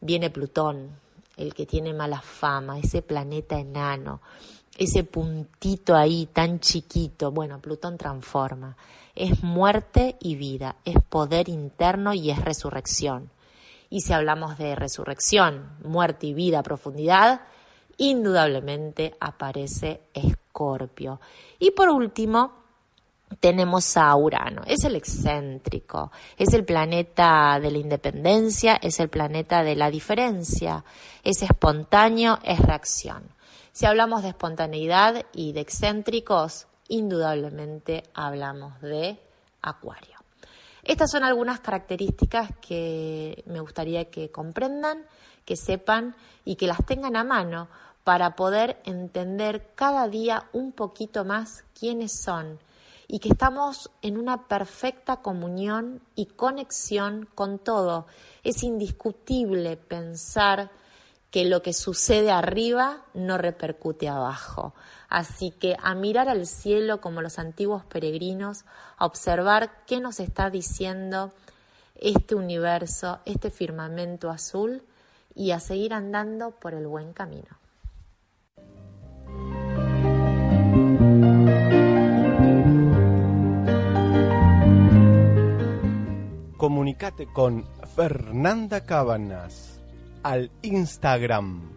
Viene 0.00 0.30
Plutón, 0.30 0.90
el 1.36 1.54
que 1.54 1.66
tiene 1.66 1.92
mala 1.92 2.22
fama, 2.22 2.78
ese 2.78 3.02
planeta 3.02 3.58
enano, 3.58 4.22
ese 4.78 5.04
puntito 5.04 5.94
ahí 5.94 6.26
tan 6.32 6.60
chiquito. 6.60 7.30
Bueno, 7.30 7.60
Plutón 7.60 7.98
transforma. 7.98 8.74
Es 9.14 9.42
muerte 9.42 10.16
y 10.18 10.36
vida, 10.36 10.76
es 10.86 10.96
poder 11.08 11.50
interno 11.50 12.14
y 12.14 12.30
es 12.30 12.42
resurrección. 12.42 13.30
Y 13.90 14.00
si 14.00 14.14
hablamos 14.14 14.56
de 14.56 14.74
resurrección, 14.74 15.76
muerte 15.84 16.26
y 16.26 16.32
vida, 16.32 16.62
profundidad, 16.62 17.42
indudablemente 17.98 19.14
aparece 19.20 20.02
Escorpio. 20.14 21.20
Y 21.58 21.70
por 21.72 21.88
último, 21.88 22.62
tenemos 23.40 23.96
a 23.96 24.14
Urano, 24.16 24.62
es 24.66 24.84
el 24.84 24.96
excéntrico, 24.96 26.12
es 26.36 26.52
el 26.52 26.64
planeta 26.64 27.58
de 27.60 27.70
la 27.70 27.78
independencia, 27.78 28.76
es 28.76 29.00
el 29.00 29.08
planeta 29.08 29.62
de 29.62 29.76
la 29.76 29.90
diferencia, 29.90 30.84
es 31.24 31.42
espontáneo, 31.42 32.38
es 32.42 32.58
reacción. 32.60 33.22
Si 33.72 33.86
hablamos 33.86 34.22
de 34.22 34.30
espontaneidad 34.30 35.24
y 35.32 35.52
de 35.52 35.60
excéntricos, 35.60 36.66
indudablemente 36.88 38.04
hablamos 38.12 38.80
de 38.82 39.18
Acuario. 39.62 40.18
Estas 40.84 41.10
son 41.10 41.22
algunas 41.22 41.60
características 41.60 42.50
que 42.60 43.44
me 43.46 43.60
gustaría 43.60 44.10
que 44.10 44.30
comprendan, 44.30 45.06
que 45.44 45.56
sepan 45.56 46.14
y 46.44 46.56
que 46.56 46.66
las 46.66 46.84
tengan 46.84 47.16
a 47.16 47.24
mano 47.24 47.68
para 48.04 48.34
poder 48.36 48.80
entender 48.84 49.70
cada 49.74 50.08
día 50.08 50.48
un 50.52 50.72
poquito 50.72 51.24
más 51.24 51.64
quiénes 51.78 52.12
son 52.12 52.58
y 53.06 53.18
que 53.18 53.28
estamos 53.28 53.90
en 54.00 54.16
una 54.16 54.48
perfecta 54.48 55.16
comunión 55.16 56.00
y 56.14 56.26
conexión 56.26 57.28
con 57.34 57.58
todo. 57.58 58.06
Es 58.42 58.62
indiscutible 58.62 59.76
pensar 59.76 60.70
que 61.30 61.44
lo 61.44 61.62
que 61.62 61.72
sucede 61.72 62.30
arriba 62.30 63.02
no 63.14 63.38
repercute 63.38 64.08
abajo. 64.08 64.74
Así 65.08 65.50
que 65.50 65.76
a 65.82 65.94
mirar 65.94 66.28
al 66.28 66.46
cielo 66.46 67.00
como 67.00 67.22
los 67.22 67.38
antiguos 67.38 67.84
peregrinos, 67.84 68.64
a 68.96 69.06
observar 69.06 69.84
qué 69.86 70.00
nos 70.00 70.20
está 70.20 70.50
diciendo 70.50 71.32
este 71.94 72.34
universo, 72.34 73.20
este 73.24 73.50
firmamento 73.50 74.30
azul 74.30 74.82
y 75.34 75.50
a 75.52 75.60
seguir 75.60 75.94
andando 75.94 76.52
por 76.52 76.74
el 76.74 76.86
buen 76.86 77.12
camino. 77.12 77.58
Comunicate 86.56 87.26
con 87.26 87.64
Fernanda 87.96 88.84
Cabanas 88.84 89.80
al 90.22 90.52
Instagram 90.62 91.72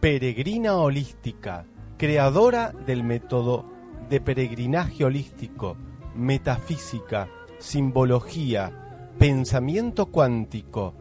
Peregrina 0.00 0.76
Holística, 0.76 1.66
creadora 1.96 2.72
del 2.84 3.04
método 3.04 3.64
de 4.10 4.20
peregrinaje 4.20 5.04
holístico, 5.04 5.76
metafísica, 6.14 7.28
simbología, 7.58 9.12
pensamiento 9.18 10.06
cuántico, 10.06 10.94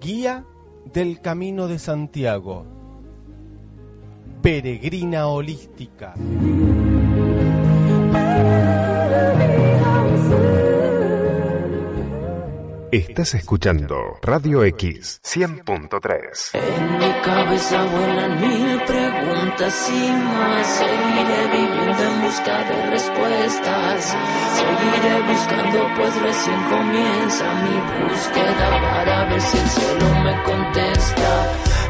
guía 0.00 0.44
del 0.92 1.20
Camino 1.20 1.68
de 1.68 1.78
Santiago. 1.78 2.66
Peregrina 4.42 5.26
Holística. 5.26 6.14
Estás 12.92 13.34
escuchando 13.34 14.18
Radio 14.20 14.64
X 14.64 15.20
100.3. 15.22 16.54
En 16.54 16.98
mi 16.98 17.12
cabeza 17.22 17.84
vuelan 17.84 18.40
mil 18.40 18.80
preguntas 19.40 19.90
y 19.90 20.12
más. 20.12 20.66
Seguiré 20.66 21.46
viviendo 21.52 22.02
en 22.02 22.22
busca 22.22 22.64
de 22.64 22.90
respuestas. 22.90 24.16
Seguiré 24.56 25.22
buscando, 25.32 25.78
pues 25.96 26.22
recién 26.22 26.62
comienza 26.64 27.44
mi 27.64 27.76
búsqueda 28.04 28.66
para 28.80 29.24
ver 29.24 29.40
si 29.40 29.58
el 29.58 29.68
cielo 29.68 30.06
me 30.24 30.42
contesta. 30.42 31.30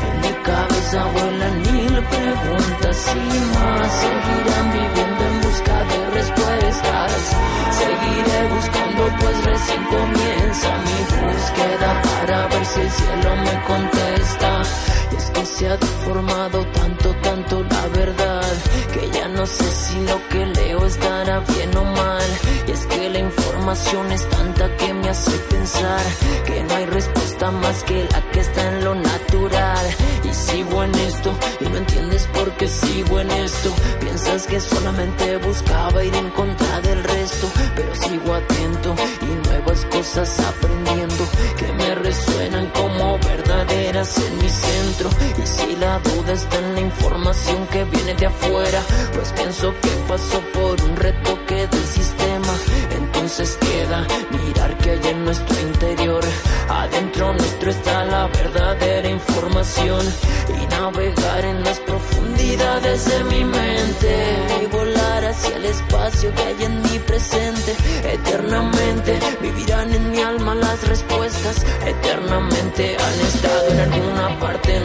En 0.06 0.20
mi 0.20 0.32
cabeza 0.42 1.04
vuelan 1.04 1.56
mil 1.72 2.02
preguntas 2.04 3.14
y 3.14 3.58
más. 3.58 3.92
Seguirán 4.00 4.72
viviendo 4.72 5.24
en 5.30 5.40
busca 5.40 5.84
de 5.90 6.10
respuestas. 6.10 7.36
Seguiré 7.80 8.54
buscando, 8.54 9.02
pues 9.20 9.44
recién 9.44 9.84
comienza 9.84 10.68
mi 10.86 11.00
búsqueda 11.20 12.02
para 12.02 12.46
ver 12.48 12.64
si 12.66 12.80
el 12.80 12.90
cielo 12.90 13.36
me 13.36 13.64
contesta. 13.64 14.62
Y 15.12 15.16
es 15.16 15.30
que 15.30 15.44
se 15.44 15.68
ha 15.68 15.76
deformado 15.76 16.64
la 17.58 17.88
verdad, 17.88 18.29
no 19.40 19.46
sé 19.46 19.64
si 19.70 19.98
lo 20.00 20.20
que 20.28 20.44
leo 20.44 20.84
estará 20.84 21.40
bien 21.40 21.74
o 21.74 21.82
mal. 21.82 22.30
Y 22.68 22.72
es 22.72 22.84
que 22.84 23.08
la 23.08 23.20
información 23.20 24.12
es 24.12 24.28
tanta 24.28 24.76
que 24.76 24.92
me 24.92 25.08
hace 25.08 25.30
pensar 25.54 26.02
que 26.44 26.62
no 26.62 26.74
hay 26.74 26.84
respuesta 26.84 27.50
más 27.50 27.82
que 27.84 28.06
la 28.12 28.20
que 28.32 28.40
está 28.40 28.68
en 28.68 28.84
lo 28.84 28.94
natural. 28.94 29.86
Y 30.24 30.34
sigo 30.34 30.84
en 30.84 30.94
esto 30.94 31.34
y 31.58 31.64
no 31.64 31.76
entiendes 31.78 32.26
por 32.34 32.50
qué 32.58 32.68
sigo 32.68 33.18
en 33.18 33.30
esto. 33.30 33.72
Piensas 34.00 34.46
que 34.46 34.60
solamente 34.60 35.38
buscaba 35.38 36.04
ir 36.04 36.14
en 36.14 36.28
contra 36.30 36.80
del 36.82 37.02
resto, 37.02 37.50
pero 37.74 37.94
sigo 37.94 38.34
atento 38.34 38.94
y 39.22 39.48
nuevas 39.48 39.86
cosas 39.86 40.38
aprendiendo 40.40 41.24
que 41.56 41.72
me 41.72 41.94
resuenan 41.94 42.66
como 42.74 43.18
verdaderas 43.18 44.18
en 44.18 44.38
mi 44.38 44.50
centro. 44.50 45.08
Y 45.42 45.46
si 45.46 45.76
la 45.76 45.98
duda 46.00 46.32
está 46.34 46.58
en 46.58 46.74
la 46.74 46.80
información 46.80 47.66
que 47.68 47.84
viene 47.84 48.14
de 48.14 48.26
afuera, 48.26 48.82
pues 49.14 49.29
pienso 49.32 49.74
que 49.80 49.88
pasó 50.08 50.40
por 50.52 50.80
un 50.82 50.96
retoque 50.96 51.66
del 51.66 51.84
sistema. 51.84 52.54
Entonces 52.96 53.58
queda 53.60 54.06
mirar 54.30 54.76
que 54.78 54.90
hay 54.90 55.06
en 55.08 55.24
nuestro 55.24 55.60
interior. 55.60 56.24
Adentro 56.68 57.32
nuestro 57.32 57.70
está 57.70 58.04
la 58.04 58.26
verdadera 58.28 59.08
información 59.08 60.04
y 60.48 60.66
navegar 60.66 61.44
en 61.44 61.64
las 61.64 61.78
profundidades 61.80 63.04
de 63.06 63.24
mi 63.24 63.44
mente 63.44 64.36
y 64.62 64.66
volar 64.66 65.24
hacia 65.24 65.56
el 65.56 65.64
espacio 65.64 66.34
que 66.34 66.42
hay 66.42 66.64
en 66.64 66.82
mi 66.82 66.98
presente. 67.00 67.76
Eternamente 68.04 69.18
vivirán 69.40 69.92
en 69.94 70.10
mi 70.10 70.20
alma 70.20 70.54
las 70.54 70.86
respuestas. 70.88 71.64
Eternamente 71.86 72.96
han 72.96 73.20
estado 73.20 73.68
en 73.68 73.80
alguna 73.80 74.40
parte 74.40 74.80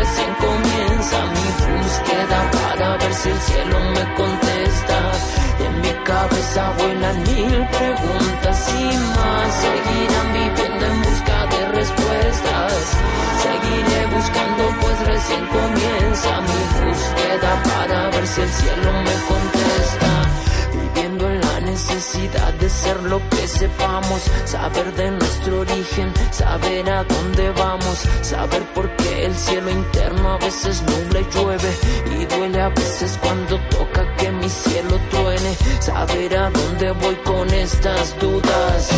recién 0.00 0.32
comienza 0.46 1.18
mi 1.36 1.48
búsqueda 1.60 2.38
para 2.56 2.96
ver 2.96 3.14
si 3.14 3.28
el 3.28 3.40
cielo 3.40 3.78
me 3.96 4.04
contesta. 4.20 4.98
En 5.66 5.72
mi 5.82 5.92
cabeza 6.04 6.62
vuelan 6.78 7.16
mil 7.30 7.58
preguntas 7.78 8.58
y 8.80 8.84
más. 9.16 9.48
Seguirán 9.64 10.28
viviendo 10.38 10.84
en 10.92 10.98
busca 11.06 11.36
de 11.52 11.60
respuestas. 11.78 12.82
Seguiré 13.44 14.00
buscando 14.16 14.62
pues 14.80 14.96
recién 15.12 15.44
comienza 15.58 16.30
mi 16.48 16.60
búsqueda 16.78 17.50
para 17.70 18.10
ver 18.10 18.26
si 18.26 18.40
el 18.40 18.52
cielo 18.60 18.92
me 19.06 19.16
contesta. 19.30 20.29
Necesidad 21.70 22.52
de 22.54 22.68
ser 22.68 23.00
lo 23.04 23.20
que 23.30 23.46
sepamos, 23.46 24.22
saber 24.44 24.92
de 24.96 25.12
nuestro 25.12 25.60
origen, 25.60 26.12
saber 26.32 26.90
a 26.90 27.04
dónde 27.04 27.50
vamos, 27.50 28.08
saber 28.22 28.64
por 28.74 28.90
qué 28.96 29.26
el 29.26 29.34
cielo 29.36 29.70
interno 29.70 30.32
a 30.32 30.38
veces 30.38 30.82
nubla 30.82 31.20
y 31.20 31.26
llueve 31.32 31.72
y 32.18 32.24
duele 32.26 32.60
a 32.60 32.70
veces 32.70 33.16
cuando 33.22 33.56
toca 33.68 34.16
que 34.16 34.32
mi 34.32 34.48
cielo 34.48 34.98
truene, 35.10 35.56
saber 35.78 36.36
a 36.38 36.50
dónde 36.50 36.90
voy 36.90 37.14
con 37.24 37.48
estas 37.50 38.18
dudas 38.18 38.90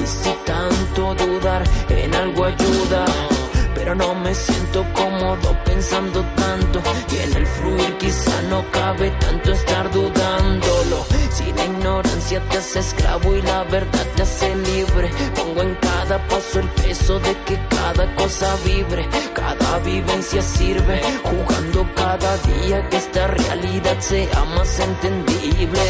y 0.00 0.06
si 0.06 0.34
tanto 0.46 1.14
dudar 1.14 1.62
en 1.90 2.14
algo 2.14 2.44
ayuda. 2.46 3.37
Pero 3.78 3.94
no 3.94 4.12
me 4.16 4.34
siento 4.34 4.84
cómodo 4.92 5.56
pensando 5.64 6.20
tanto 6.34 6.82
y 7.12 7.16
en 7.22 7.36
el 7.36 7.46
fluir 7.46 7.96
quizá 7.98 8.42
no 8.50 8.68
cabe 8.72 9.08
tanto 9.20 9.52
estar 9.52 9.88
dudándolo. 9.92 11.06
Si 11.30 11.52
la 11.52 11.64
ignorancia 11.64 12.40
te 12.50 12.58
hace 12.58 12.80
esclavo 12.80 13.36
y 13.36 13.42
la 13.42 13.62
verdad 13.64 14.06
te 14.16 14.22
hace 14.22 14.54
libre, 14.56 15.10
pongo 15.36 15.62
en 15.62 15.74
cada 15.76 16.18
paso 16.26 16.58
el 16.58 16.68
peso 16.70 17.20
de 17.20 17.36
que 17.46 17.56
cada 17.70 18.14
cosa 18.16 18.56
vibre, 18.64 19.08
cada 19.32 19.78
vivencia 19.78 20.42
sirve, 20.42 21.00
jugando 21.22 21.88
cada 21.94 22.36
día 22.38 22.88
que 22.88 22.96
esta 22.96 23.28
realidad 23.28 24.00
sea 24.00 24.44
más 24.56 24.80
entendible. 24.80 25.80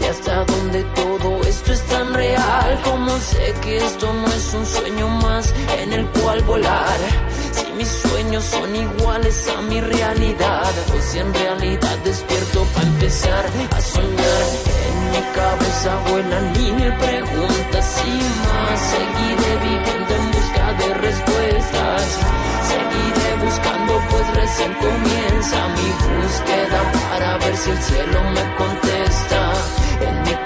Y 0.00 0.04
hasta 0.04 0.44
donde 0.44 0.82
todo 0.94 1.40
esto 1.42 1.72
es 1.72 1.82
tan 1.86 2.14
real, 2.14 2.80
como 2.84 3.10
sé 3.18 3.54
que 3.62 3.76
esto 3.76 4.12
no 4.12 4.26
es 4.28 4.54
un 4.54 4.66
sueño 4.66 5.08
más 5.08 5.52
en 5.78 5.92
el 5.92 6.06
cual 6.08 6.42
volar. 6.44 6.98
Si 7.52 7.70
mis 7.72 7.88
sueños 7.88 8.44
son 8.44 8.74
iguales 8.74 9.48
a 9.56 9.62
mi 9.62 9.80
realidad, 9.80 10.72
o 10.96 11.00
si 11.02 11.18
en 11.18 11.34
realidad 11.34 11.98
despierto 12.04 12.64
para 12.74 12.86
empezar 12.86 13.44
a 13.76 13.80
soñar. 13.80 14.46
En 14.88 15.10
mi 15.10 15.22
cabeza 15.34 15.90
vuelan 16.08 16.52
mil 16.52 16.94
preguntas 16.96 18.02
y 18.06 18.16
más. 18.46 18.80
Seguiré 18.94 19.52
viviendo 19.68 20.14
en 20.14 20.30
busca 20.32 20.72
de 20.80 20.94
respuestas. 20.94 22.02
Seguiré 22.70 23.44
buscando, 23.44 23.92
pues 24.10 24.34
recién 24.34 24.72
comienza 24.74 25.68
mi 25.76 25.88
búsqueda 26.06 26.92
para 27.10 27.38
ver 27.38 27.56
si 27.56 27.70
el 27.70 27.82
cielo 27.82 28.20
me 28.34 28.54
contesta. 28.56 29.39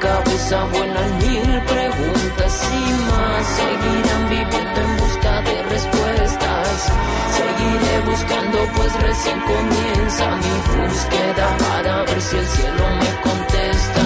En 0.04 0.10
mi 0.10 0.16
cabeza 0.16 0.64
vuelan 0.64 1.18
mil 1.18 1.62
preguntas 1.62 2.68
y 2.72 2.92
más. 3.08 3.46
Seguirán 3.56 4.28
viviendo 4.28 4.80
en 4.80 4.96
busca 4.98 5.40
de 5.40 5.62
respuestas. 5.62 6.92
Seguiré 7.38 8.00
buscando, 8.10 8.58
pues 8.76 8.92
recién 9.00 9.40
comienza 9.40 10.26
mi 10.36 10.54
búsqueda 10.68 11.56
para 11.56 12.02
ver 12.04 12.20
si 12.20 12.36
el 12.36 12.46
cielo 12.46 12.84
me 13.00 13.10
contesta. 13.22 14.04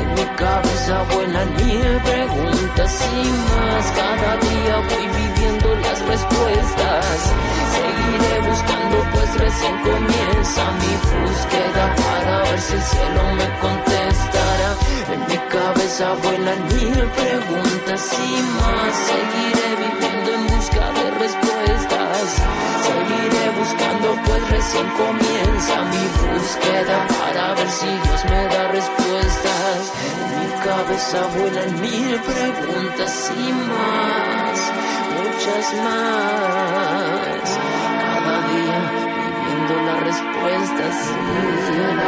En 0.00 0.14
mi 0.14 0.26
cabeza 0.36 1.02
vuelan 1.14 1.54
mil 1.64 2.00
preguntas 2.10 3.08
y 3.14 3.28
más. 3.30 3.84
Cada 4.00 4.36
día 4.36 4.76
voy 4.88 5.19
viviendo 5.40 5.74
las 5.76 5.98
respuestas. 6.06 7.16
Seguiré 7.74 8.48
buscando, 8.48 8.96
pues 9.12 9.40
recién 9.40 9.76
comienza 9.80 10.62
mi 10.80 10.92
búsqueda 11.08 11.94
para 11.96 12.38
ver 12.42 12.60
si 12.60 12.74
el 12.74 12.82
cielo 12.82 13.22
me 13.38 13.48
contestará. 13.60 14.70
En 15.12 15.20
mi 15.28 15.38
cabeza 15.48 16.14
vuelan 16.22 16.60
mil 16.68 16.98
preguntas 17.20 18.18
y 18.18 18.42
más. 18.58 18.92
Seguiré 19.08 19.68
viviendo 19.84 20.30
en 20.34 20.46
busca 20.46 20.84
de 20.92 21.10
respuestas. 21.24 22.26
Seguiré 22.86 23.44
buscando, 23.58 24.08
pues 24.26 24.50
recién 24.50 24.86
comienza 25.02 25.74
mi 25.92 26.04
búsqueda 26.20 26.96
para 27.20 27.54
ver 27.54 27.70
si 27.70 27.86
Dios 27.86 28.24
me 28.30 28.44
da 28.44 28.68
respuestas. 28.68 29.80
En 30.20 30.28
mi 30.38 30.50
cabeza 30.64 31.18
vuelan 31.36 31.80
mil 31.80 32.20
preguntas 32.20 33.32
y 33.36 33.52
más, 33.52 34.69
muchas 35.22 35.64
más. 35.84 37.46
Cada 38.00 38.36
día 38.48 38.80
buscando 39.44 39.74
la 39.84 39.96
respuesta 40.00 40.84
sin 41.66 41.98